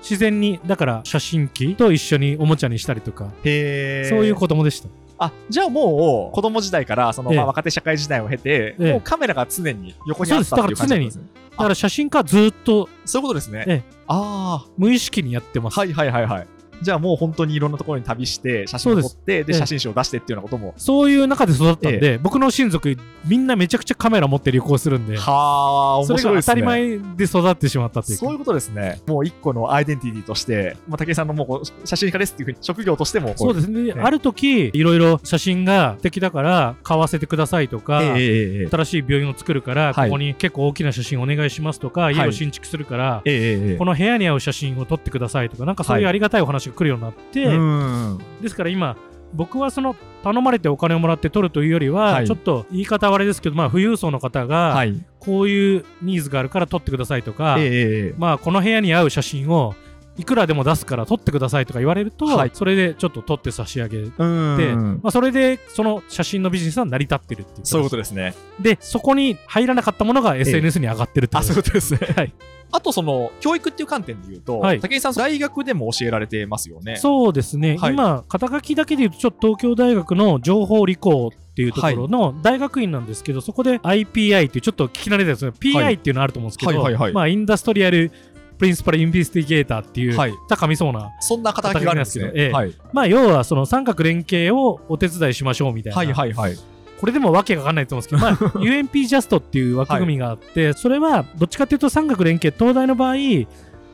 [0.00, 4.08] 自然に、だから写真機と一緒におもちゃにしたりとか、へえ。
[4.08, 4.88] そういう子供でした。
[5.18, 11.24] あ、じゃあもう、子供時代から、その、ええまあ、若手社会時代を経て、ええもうカメラが常に横にあったっていう感じなんですね。
[11.50, 13.64] だから写真家はずっとそういうことですね。
[13.66, 15.78] ええあ無意識にやってまあ、す。
[15.78, 16.46] はいはいはいはい。
[16.82, 19.58] じゃあもう本当にいろんなところに旅して、写真を撮って、でええ。
[19.58, 20.74] 写真集を出してっていうようなことも。
[20.76, 26.34] そういう中で育ったんで、僕の親族、みんなめちゃくちゃカメラ持って旅行するんで、はあ、面白いですね。
[26.34, 28.24] が当たり前で育ってしまったというか。
[28.24, 29.00] そういうことですね。
[29.06, 33.94] もう一個のアイデンティティとして、まあ、武井さんのもうこう写真家ですっていうふうに職業としてもこそうですね。
[33.94, 33.94] ね。
[34.00, 40.08] ある時、いろいろ写真が素敵だから買わせてくださいとか、え新しい病院を作るから、はい。
[40.08, 48.42] ここに結構大きな写真お願いしますとか、い家を新築するから、えこの部屋に合う写真を撮ってくださいとか、なんかそういうありがたいお話が来るようになって。
[48.42, 48.96] ですから今、
[49.34, 55.04] 僕はその頼まれてお金をもらって撮るというよりは、はいちょっと言い方はあれですけど、まあ、富裕層の方が、はい。
[55.20, 59.74] こういうニーズがあるから撮ってくださいとか、ええええええまあ、この部屋に合う写真を
[60.18, 64.12] いくらでも出すから撮ってくださいとか言われると、はいそれでちょっと撮って差し上げる。
[64.18, 64.56] うん。
[64.56, 68.34] でまあ、それでその写真のビジネスは成り立ってるっていうそういうことですね。
[68.60, 72.14] でそこに入らなかったものが SNS に上がってるってこあ、とそうですいうことですね。
[72.16, 72.32] はい、
[72.72, 76.96] あとその、教育っていう観点で言うと、はい武井さん、大学でも教えられてますよね。
[76.96, 88.12] そうですね、はい今肩書きだけで言うとちょっと東京大学の情報理工っていうところの大学院なんですけど、そこで IPI っていうちょっと聞き慣れたやつが PI っていうのあると思うんですけど、はいはいはいはいまあ Industrial
[88.58, 92.74] Principal Investigator っていう、はい高みそうなそんな肩書きがあるんですけどええはい。
[92.92, 96.56] まあ要はその三角連携をお手伝いしましょうみたいな、はいはいはい。
[97.00, 103.14] これでもわけがわかんないと思うんですけど、まあ UNP ジャストっていう枠組みがあって、それはどっちかっていうと三角連携、東大の場合、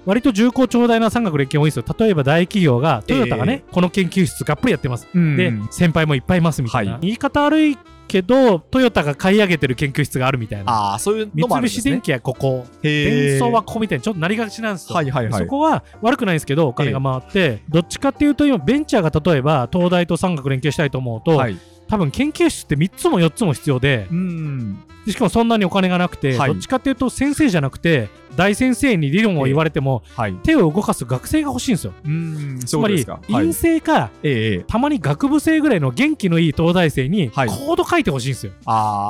[0.07, 1.85] 割と重厚長大な三角連携多いんですよ。
[1.99, 5.07] 例えば大企業が、トヨタがね、この研究室がっぷりやってます。
[5.15, 6.93] で、先輩もいっぱいいますみたいな。
[6.93, 10.73] はい言い方悪いけど、トヨタが買い上げてる研究室があるみたいな。
[10.73, 11.83] ああ、そういうのもあ三るんですね。
[11.83, 14.97] 菱電機はここ、電装はここみたいな、ちょっとなりがちなんですよ。
[14.97, 21.59] はいはいはいそこは悪くないんですけど、お金が回って、どっちかっていうと、今、ベンチャーが例えば、東大と三角連携したいと思うと、はい。
[21.89, 24.79] 多分研究室って3つも4つも必要で、うん。
[25.05, 30.35] でしかもそんなにお金がなくて、はいどっちかっていうと先生じゃなくて大先生に理論を言われても、はい。
[30.43, 31.93] 手を動かす学生が欲しいんですよ。
[32.05, 32.61] うん。
[32.65, 33.05] つまり。
[33.05, 34.65] はい陰性か、ええええ。
[34.67, 38.53] たまに学部生ぐらいの元気のいい東大生にコはいード書いてほしいんですよ。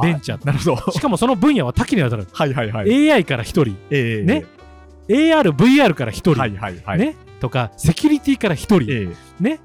[0.02, 0.92] ベンチャーなるほど。
[0.92, 2.26] しかもその分野は多岐にわたる。
[2.32, 3.10] はいはいはい。
[3.10, 4.46] AI から1人、ええね。
[5.08, 6.98] AR、VR から1人、はいはいはい。
[6.98, 7.16] ね。
[7.40, 9.08] とか、セキュリティから1人、え
[9.40, 9.60] えね。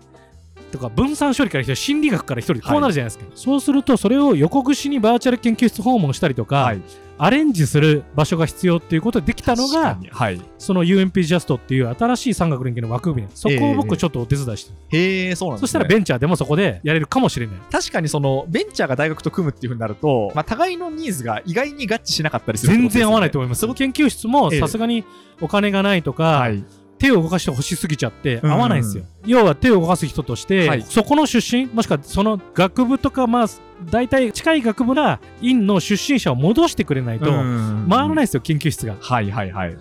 [0.70, 3.26] とか分散処理から1人、心理学から1人、こうなるじゃないですか。
[3.36, 6.82] そうすると、それを横串にバーチャル研究室訪問したりとか、はい。
[7.22, 10.42] アレンジする場所が必要っていうことでできたのがはい。
[10.58, 13.28] その UMP ジャストっていう新しい産学連携の枠組み。
[13.34, 17.56] そこを僕ちょっとお手伝いしてる、へえそうなんです、ね、そしたらベンチャーでもそこでやれるかもしれない。
[17.70, 22.80] 確かにそのベンチャーが大学と組むっていうふうになると、まあ、互いのニーズが意外に合致しなかったりするね。
[22.84, 23.68] 全然合わないと思います。
[23.74, 25.04] 研究室もええさすがに
[25.42, 26.64] お金がないとか、はい
[27.00, 29.06] 手を動かしてほしすぎちゃってうん合わないんですよ。
[29.26, 33.48] 要は手を動かす人として、はいそこの出身、もしくはその学部とか、まあ、
[33.90, 38.96] 大体近い学部な院の出身者を戻してくれないと、回らないですよ、研究室が。
[39.00, 39.78] はいはいはい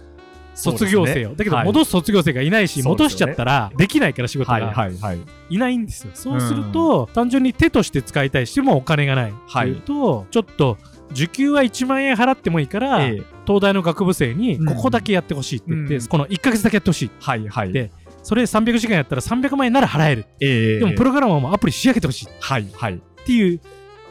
[0.59, 1.35] 卒業生を。
[1.35, 4.73] だけど、戻す卒業生がいないし、そうですよね戻しちゃったら、できないから仕事はいが。
[4.73, 5.19] はいはい
[5.51, 6.11] いないんですよ。
[6.15, 9.33] そうすると、単純に手として使いたいしてもお金がない。
[9.47, 10.77] はいっていうと、ちょっと、
[11.13, 13.23] 受給は1万円払ってもいいから、ええ。
[13.47, 14.67] 東大の学部生にうん。
[14.67, 16.07] ここだけやってほしいって言って、うん。
[16.07, 17.11] この1ヶ月だけやってほしい。
[17.21, 17.73] はいはい。
[17.73, 17.91] で
[18.23, 20.27] それ300時間やったら300万円なら払える。
[20.41, 20.79] ええ。
[20.81, 22.27] でもプログラマーもアプリ仕上げてほしい。
[22.27, 23.01] っはいはい。
[23.25, 23.61] ていう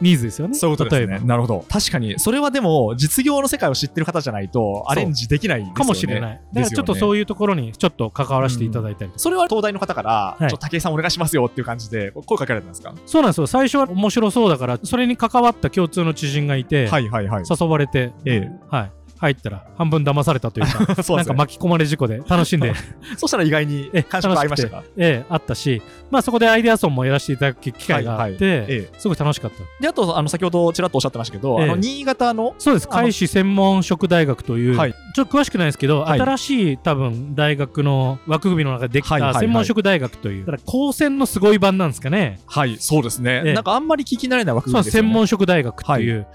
[0.00, 0.54] ニーズですよね。
[0.54, 1.06] そういうことです。
[1.08, 6.40] ねなるほど確かにそれはでも実業の世界を知ってる方じゃないとアレンジできないねかもしれない。
[6.52, 9.18] だからちょっとそういうところにちょっと関わらせていただいたりとか。
[9.18, 12.94] それは東大の方から、いちょっと武井さんお願いしますよっていう感じで声かけられたんですか？
[13.06, 13.46] そうなんですよ。
[13.46, 18.92] 最初は面白そうだから、それに関わった共通の知人がいて、はいはいはい誘われて、えはい。
[19.18, 21.16] 入ったら半分騙されたというか、え そうですね。
[21.16, 22.72] なんか巻き込まれ事故で楽しんで、
[23.18, 24.82] そしたら意外に え感触がありましたか？
[24.96, 28.66] ええ、あったし、まあそこでアイデアソンもやらせていただく機会があって、はいはい。
[28.70, 29.56] ええすごい楽しかった。
[29.80, 31.64] であとあの先ほどちらっとおっしゃってましたけど、ええ。
[31.64, 32.88] あの新潟のそうです。
[32.90, 34.94] あの海士専門職大学という、はい。
[35.14, 36.20] ちょっと詳しくないですけど、はい。
[36.20, 39.34] 新しい多分大学の枠組みの中でできはいはいはい。
[39.34, 42.40] た専門職大学という、だから高専のすごい版なんですかね。
[42.46, 43.52] はいそうですね、ええ。
[43.54, 45.08] なんかあんまり聞き慣れない枠そう組みですよね。
[45.08, 46.26] 専門職大学っていう、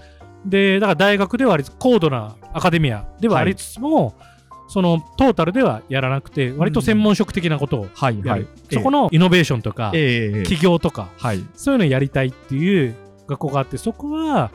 [0.44, 4.14] でだから大学ではあり高度なアカデミアではありつつも、
[4.68, 8.26] そのトータルではやらなくて割と専門職的なことをはいはい。
[8.26, 11.44] やる、そこのイノベーションとか、ええええ起業とかはい。
[11.54, 12.94] そういうのをやりたいっていう
[13.26, 14.50] 学校があってそこは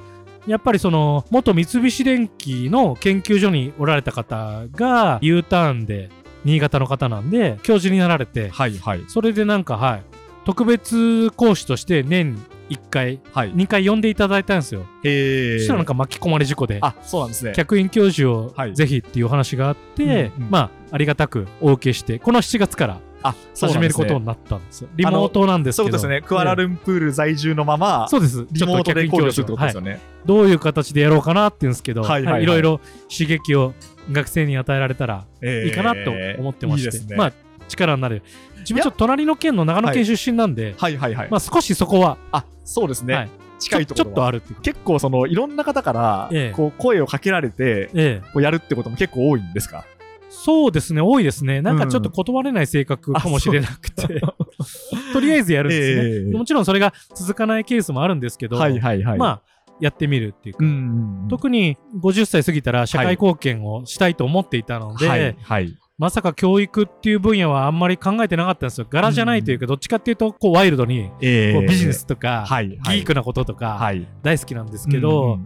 [0.48, 6.10] やっぱりその元三菱電機の研究所におられた方が U ターンで
[6.46, 9.04] 新潟の方なんで教授になられてはいはい。
[9.08, 10.04] それでなんかはい。
[10.46, 12.38] 特別講師として年
[12.70, 13.53] 1回はい。
[13.53, 16.80] 2回呼んでいただいたんですよ、ええそしたらなんか巻き込まれ事故で。
[16.82, 17.53] あそうなんですね。
[17.55, 18.76] 客員教授をはい。
[18.76, 24.89] ぜひっていうお話があって、うんうんまあありがたくお受けしてこの7月からあそう始めることになったんですよ。
[24.95, 25.84] リモートなんですけど。
[25.86, 26.22] そうですね。
[26.22, 28.47] クアラルンプール在住のまま、そうです。
[28.51, 29.86] リモートで交流するってことですはい。
[29.86, 32.43] よね、どういう形でやろうかなっていうんですけど、はいはいはい。
[32.43, 32.80] いろいろ
[33.11, 33.74] 刺激を
[34.11, 35.67] 学生に与えられたらええ。
[35.67, 37.17] いいかなと思ってまして、いいですね。
[37.17, 37.34] まあ
[37.67, 38.24] 力になる。
[38.59, 43.30] 自分ちょっと隣の県の長野県出身なんで、はいはいはい、まあ少しそこは、あそうですね、はい。
[43.57, 46.55] 近いところちょっとあるって結構そのいろんな方からええ。
[46.55, 49.86] こう声をかけられてええ、こうやるってことも結構多いんですか？
[50.30, 51.61] そうですね多いですね。
[51.61, 54.22] なんかちょっと断れない性格かもしれなくて、
[55.11, 59.17] とりあえずやるんですね、ええもちろんそれが続かないケースもあるんですけど、はいはいはい。
[59.17, 59.41] まあ
[59.80, 61.28] やってみるっていうか、うんうんうん。
[61.30, 68.88] 特に50歳過ぎたら社会貢献をしたいと思っていたので、はいはいまさか教育っていう分野はあんまり考えてなかったんですよ。
[68.89, 74.08] 柄じゃないというか、どっちかっていうと、こう、ワイルドに、えこうビジネスとか、はいギークなこととか、はい。
[74.24, 75.39] 大好きなんですけど、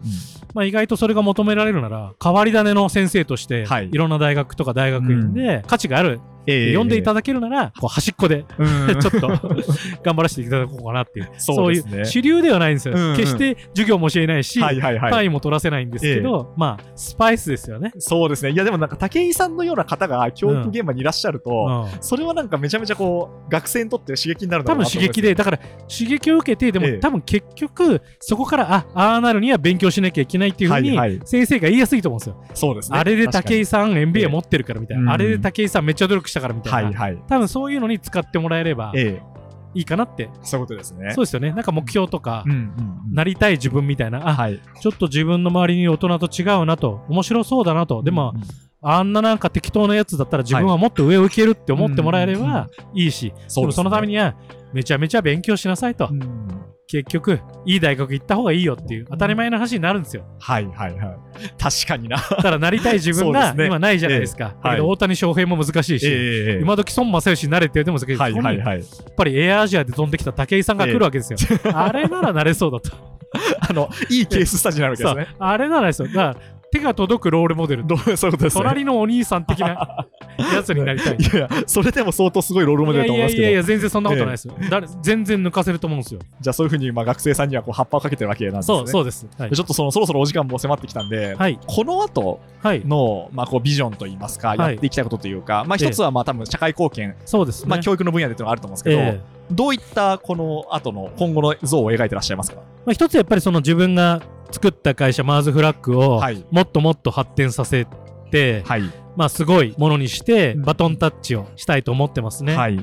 [0.54, 3.90] まあ意外とそれが求められるなら、変わり種の先生として、はい。
[3.92, 6.74] いろんな大学とか大学院で価値がある、ええ。
[6.74, 9.00] 読んでいただけるなら、こう端っこで、うん。
[9.00, 9.28] ちょっと
[10.04, 12.96] 頑張らせていただこうかなっていう、そういう主流ではないんですよ。
[13.16, 15.12] 決して授業も教えないし、はいはいはい。
[15.12, 17.92] 単位も取らせないんですけど、まあ、スパイスですよね。
[17.98, 18.52] そうですね。
[18.52, 22.02] いやでもなんか武井さんのような方が教育現場にいらっしゃると、うん。
[22.02, 26.98] それはなんかめちゃめちゃこう学生にとって刺激になる多分刺激で、だから刺激を受けて、でも、ええ。
[27.00, 32.44] 多分結局、そこから、あ、ああなるには勉強しなきゃいけないっていうふうに、先生が言いやすいと思うんですよ。
[32.54, 32.98] そうですね。
[32.98, 35.10] あれで武井さん MBA 持ってるからみたいな、うん。
[35.10, 37.24] あれで武井さんめっちゃ努力したからみたいな、はいはい。
[37.28, 39.34] 多分そういうのに使ってもらえればええ。
[39.76, 41.14] いいかなって、そういうことですね。
[41.14, 41.52] そうですよね。
[41.52, 43.14] なんか目標とか、うんうんうん。
[43.14, 44.60] なりたい自分みたいな、あ、はい。
[44.80, 48.48] ちょっと自分の周りに大人と違うなと、面白そうだなと、でも、うんうん。
[48.86, 54.36] あんななんか適当なやつだったら自分はもっと上を行けるって思ってもらえればいいし、でもそのためには
[54.74, 56.10] めちゃめちゃ勉強しなさいと。
[56.12, 60.26] うん結局、いい大学行った方がいいよっていう当たり前の話になるんですよ。
[60.40, 61.18] はいはいはい。
[61.58, 62.18] 確かにな。
[62.18, 64.46] だからなりたい自分が 今ないじゃないですか。
[64.46, 64.52] ええ。
[64.52, 64.64] はい。
[64.64, 68.16] だけど大谷翔平も難しいし、ええ今時孫正義になれって言っても難しい。
[68.16, 68.80] し、はいはいやはい。
[68.80, 68.84] っ
[69.16, 71.40] ぱりエアアジアで飛んできた武井さんが来るわけですよ。
[71.74, 72.92] あれならなれそうだと。
[73.68, 75.36] あのいいケーススタジオになるわけですね。
[75.40, 76.08] あれならですよ。
[76.10, 76.36] だから
[76.74, 77.86] 手が届くロールモデル。
[77.86, 79.68] どうそういうことですね隣のお兄さん的な
[80.54, 81.18] やつになりたい。
[81.18, 84.56] いやいやそれでも相当すごいロールモデルだと思いますけどやいやいや、全然そんなことないですよ。
[84.70, 86.20] 誰全然抜かせると思うんですよ。
[86.42, 89.28] じゃあそういうふうにまあ学生さんにはこう葉っぱをかけてるわけなんですねそう、そうです。
[89.38, 89.56] はいで。
[89.56, 91.60] ちょっとそのそろそろお時間も迫ってきたんで、はい。
[91.66, 92.82] この後はい。
[92.86, 97.70] の、まあ、こうビジョンといいますか、いやっていきたいことというか、まあ、ええ一つはまあ多分社会貢献、そうですね。
[97.70, 102.58] まあ、教育の分野でっていうのがあると思うんですけど、ええどういったこの後の今後の像を描いてらっしゃいますか？
[102.86, 104.22] まあ、一つやっぱりその自分が
[104.54, 107.88] 作った会社マーズフラッグをはいもっともっと発展させ
[108.32, 108.84] て、はい。
[109.16, 112.56] まあすごいものにしてうんバトンタッチをしたいと思ってますね。
[112.56, 112.78] はい。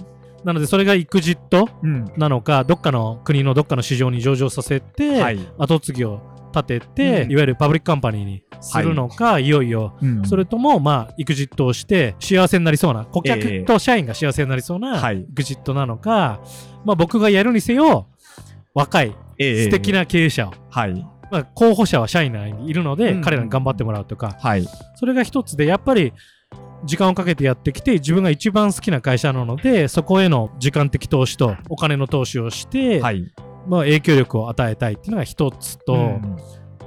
[0.45, 2.13] なのでそれが exit うん。
[2.17, 5.39] なのかどっかの国のどっかの市場に上場させて、はい。
[5.59, 6.21] 後継ぎを
[6.53, 16.41] 立てて、うんいわゆる public company にするのか、い、よいようんそれともまあ exit をして幸せになりそうな顧ええ客と社員が幸せになりそうなはい exit なのか、
[16.85, 18.09] まあ僕がやるにせよ
[18.75, 21.07] 若いええ素敵な経営者を、はい。
[21.31, 24.67] まあ、候補者は社員内にいるので、うん彼らに頑張ってもらうとかはい。
[24.97, 26.13] それが一つでやっぱり
[26.85, 33.33] 時間をかけてやってきて自分が一番好きな会社なのでそこへの時間的投資とお金の投資をして、はい。
[33.67, 36.37] まあ、影響力を与えたいっていうのが一つと、うん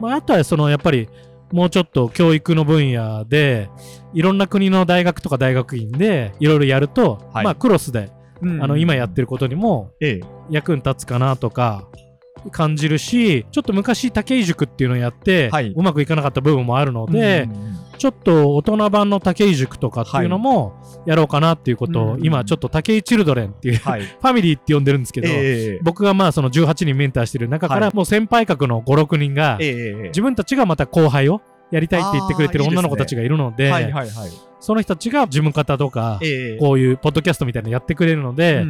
[0.02, 1.08] まあ、あとはそのやっぱり
[1.52, 3.70] もうちょっと教育の分野で
[4.14, 10.22] いろんな国の大学とか大学院でいろいろやると、はいまあクロスで、あの今やってることにもええ。
[10.50, 11.88] 役に立つかなとか
[12.52, 20.74] 感じるしちょっと昔武井塾っていうのをやって、はいうまくいかなかった部分もあるので、うんちょっと大人版の武井塾とかっていうのも
[21.06, 24.02] やろうかなっていうことを、うん今ちょっと武井チルドレンっていう、はい。
[24.04, 25.80] ファミリーって呼んでるんですけど、ええ。
[25.84, 30.08] 僕がまあその18人メンターしてる中かはいらもう先輩格の56人がええ。
[30.08, 31.42] 自分たちがまた後輩を
[31.72, 33.72] やりたいって言ってくれてる女の子たちがいるので。
[34.60, 36.58] その人たちが事務方とかええ。
[36.58, 38.66] こういうポッドキャストみたいなのやってくれるので、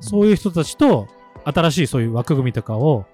[0.00, 1.08] そういう人たちと
[1.44, 3.06] 新しいそういう枠組みとかを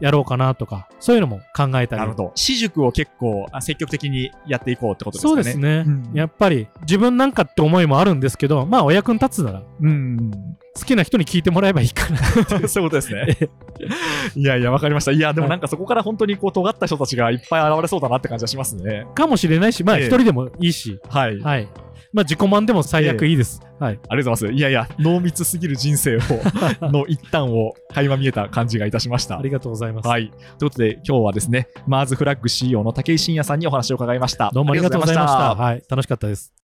[0.00, 2.32] やろうかなとかそういうのも考えたりなるほど。
[2.34, 5.34] 私塾を結構あ積極的にやっていこうってことですかね。
[5.34, 10.30] そうですね、うんやっぱり自分なんかって思いもあるんですけどまあお役に立つならうん。
[10.78, 12.18] 好きな人に聞いてもらえばいいかな
[12.68, 13.36] そういうことですね。
[14.36, 15.10] いやいや、わかりました。
[15.10, 19.06] いや、でもなんかそこから本当にこう、尖った人たちがいっぱい現れそうだなって感じはしますね。
[19.14, 21.30] かもしれないしまあええ一人でもいいし、はい。
[21.30, 21.68] ありがはい
[22.12, 24.46] まあ自己満でも最悪いいです、はいとうございます。
[24.48, 26.20] いやいや、濃密すぎる人生を、
[26.88, 29.42] の一端を垣間見えた感じがいたしましたあ。
[29.42, 30.30] りがとうございます、はい。
[30.58, 34.50] ということで、今日はですね、マーズフラッグ CEO の武井信也さんにお話を伺いました。
[34.52, 36.54] どうもありがとうございましたありがとうございはい楽しかったです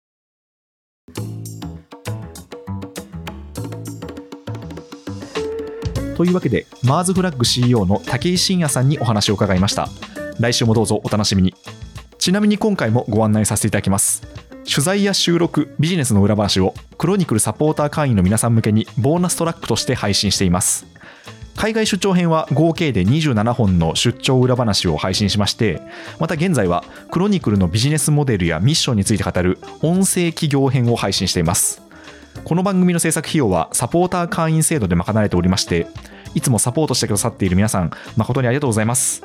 [6.17, 9.89] というわけで、マーズフラッグ CEO の武井信也さんにお話を伺いました。
[10.41, 11.55] 来週もどうぞお楽しみに。
[12.19, 14.23] ちなみに今回もご案内させていただきます。
[14.65, 20.87] 取材や収録、ビジネスの裏話をクロニクルサポーター会員の皆さん向けにボーナストラックとして配信しています。
[21.57, 25.81] 海外出張編は合計で27本の出張裏話を配信しまして、
[26.19, 31.83] また現在はクロニクルのビジネスモデルやミッションについて語る音声企業編を配信しています。
[32.43, 35.87] この番組の制作費用はサポーター会員制度で賄われておりまして、
[36.35, 39.23] いつもサポートしてくださっている皆さん、誠にありがとうございます。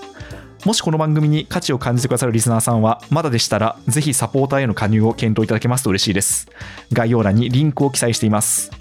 [0.66, 6.50] もしこの番組に価値を感じてくださるリスナーさんは、まだでしたら、ぜひサポーターへの加入を検討いただけますと嬉しいです。
[6.92, 8.72] 概要欄にリンクを記載しています。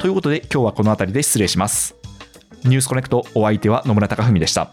[0.00, 1.94] ということで、今日はこの辺りで失礼します。
[2.64, 4.70] ニュースコネクトお相手は野村貴文でした。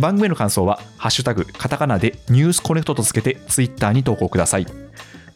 [0.00, 4.66] 番組への感想は、ハッシュタグ、カタカナでニュースコネクトとつけて、ツイッターに投稿ください。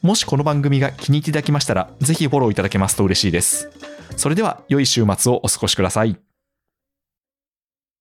[0.00, 3.68] もしこの番組が気に入っていただきましたら、ぜひフォローいただけますと嬉しいです。
[4.16, 6.29] それでは、良い週末をお過ごしください。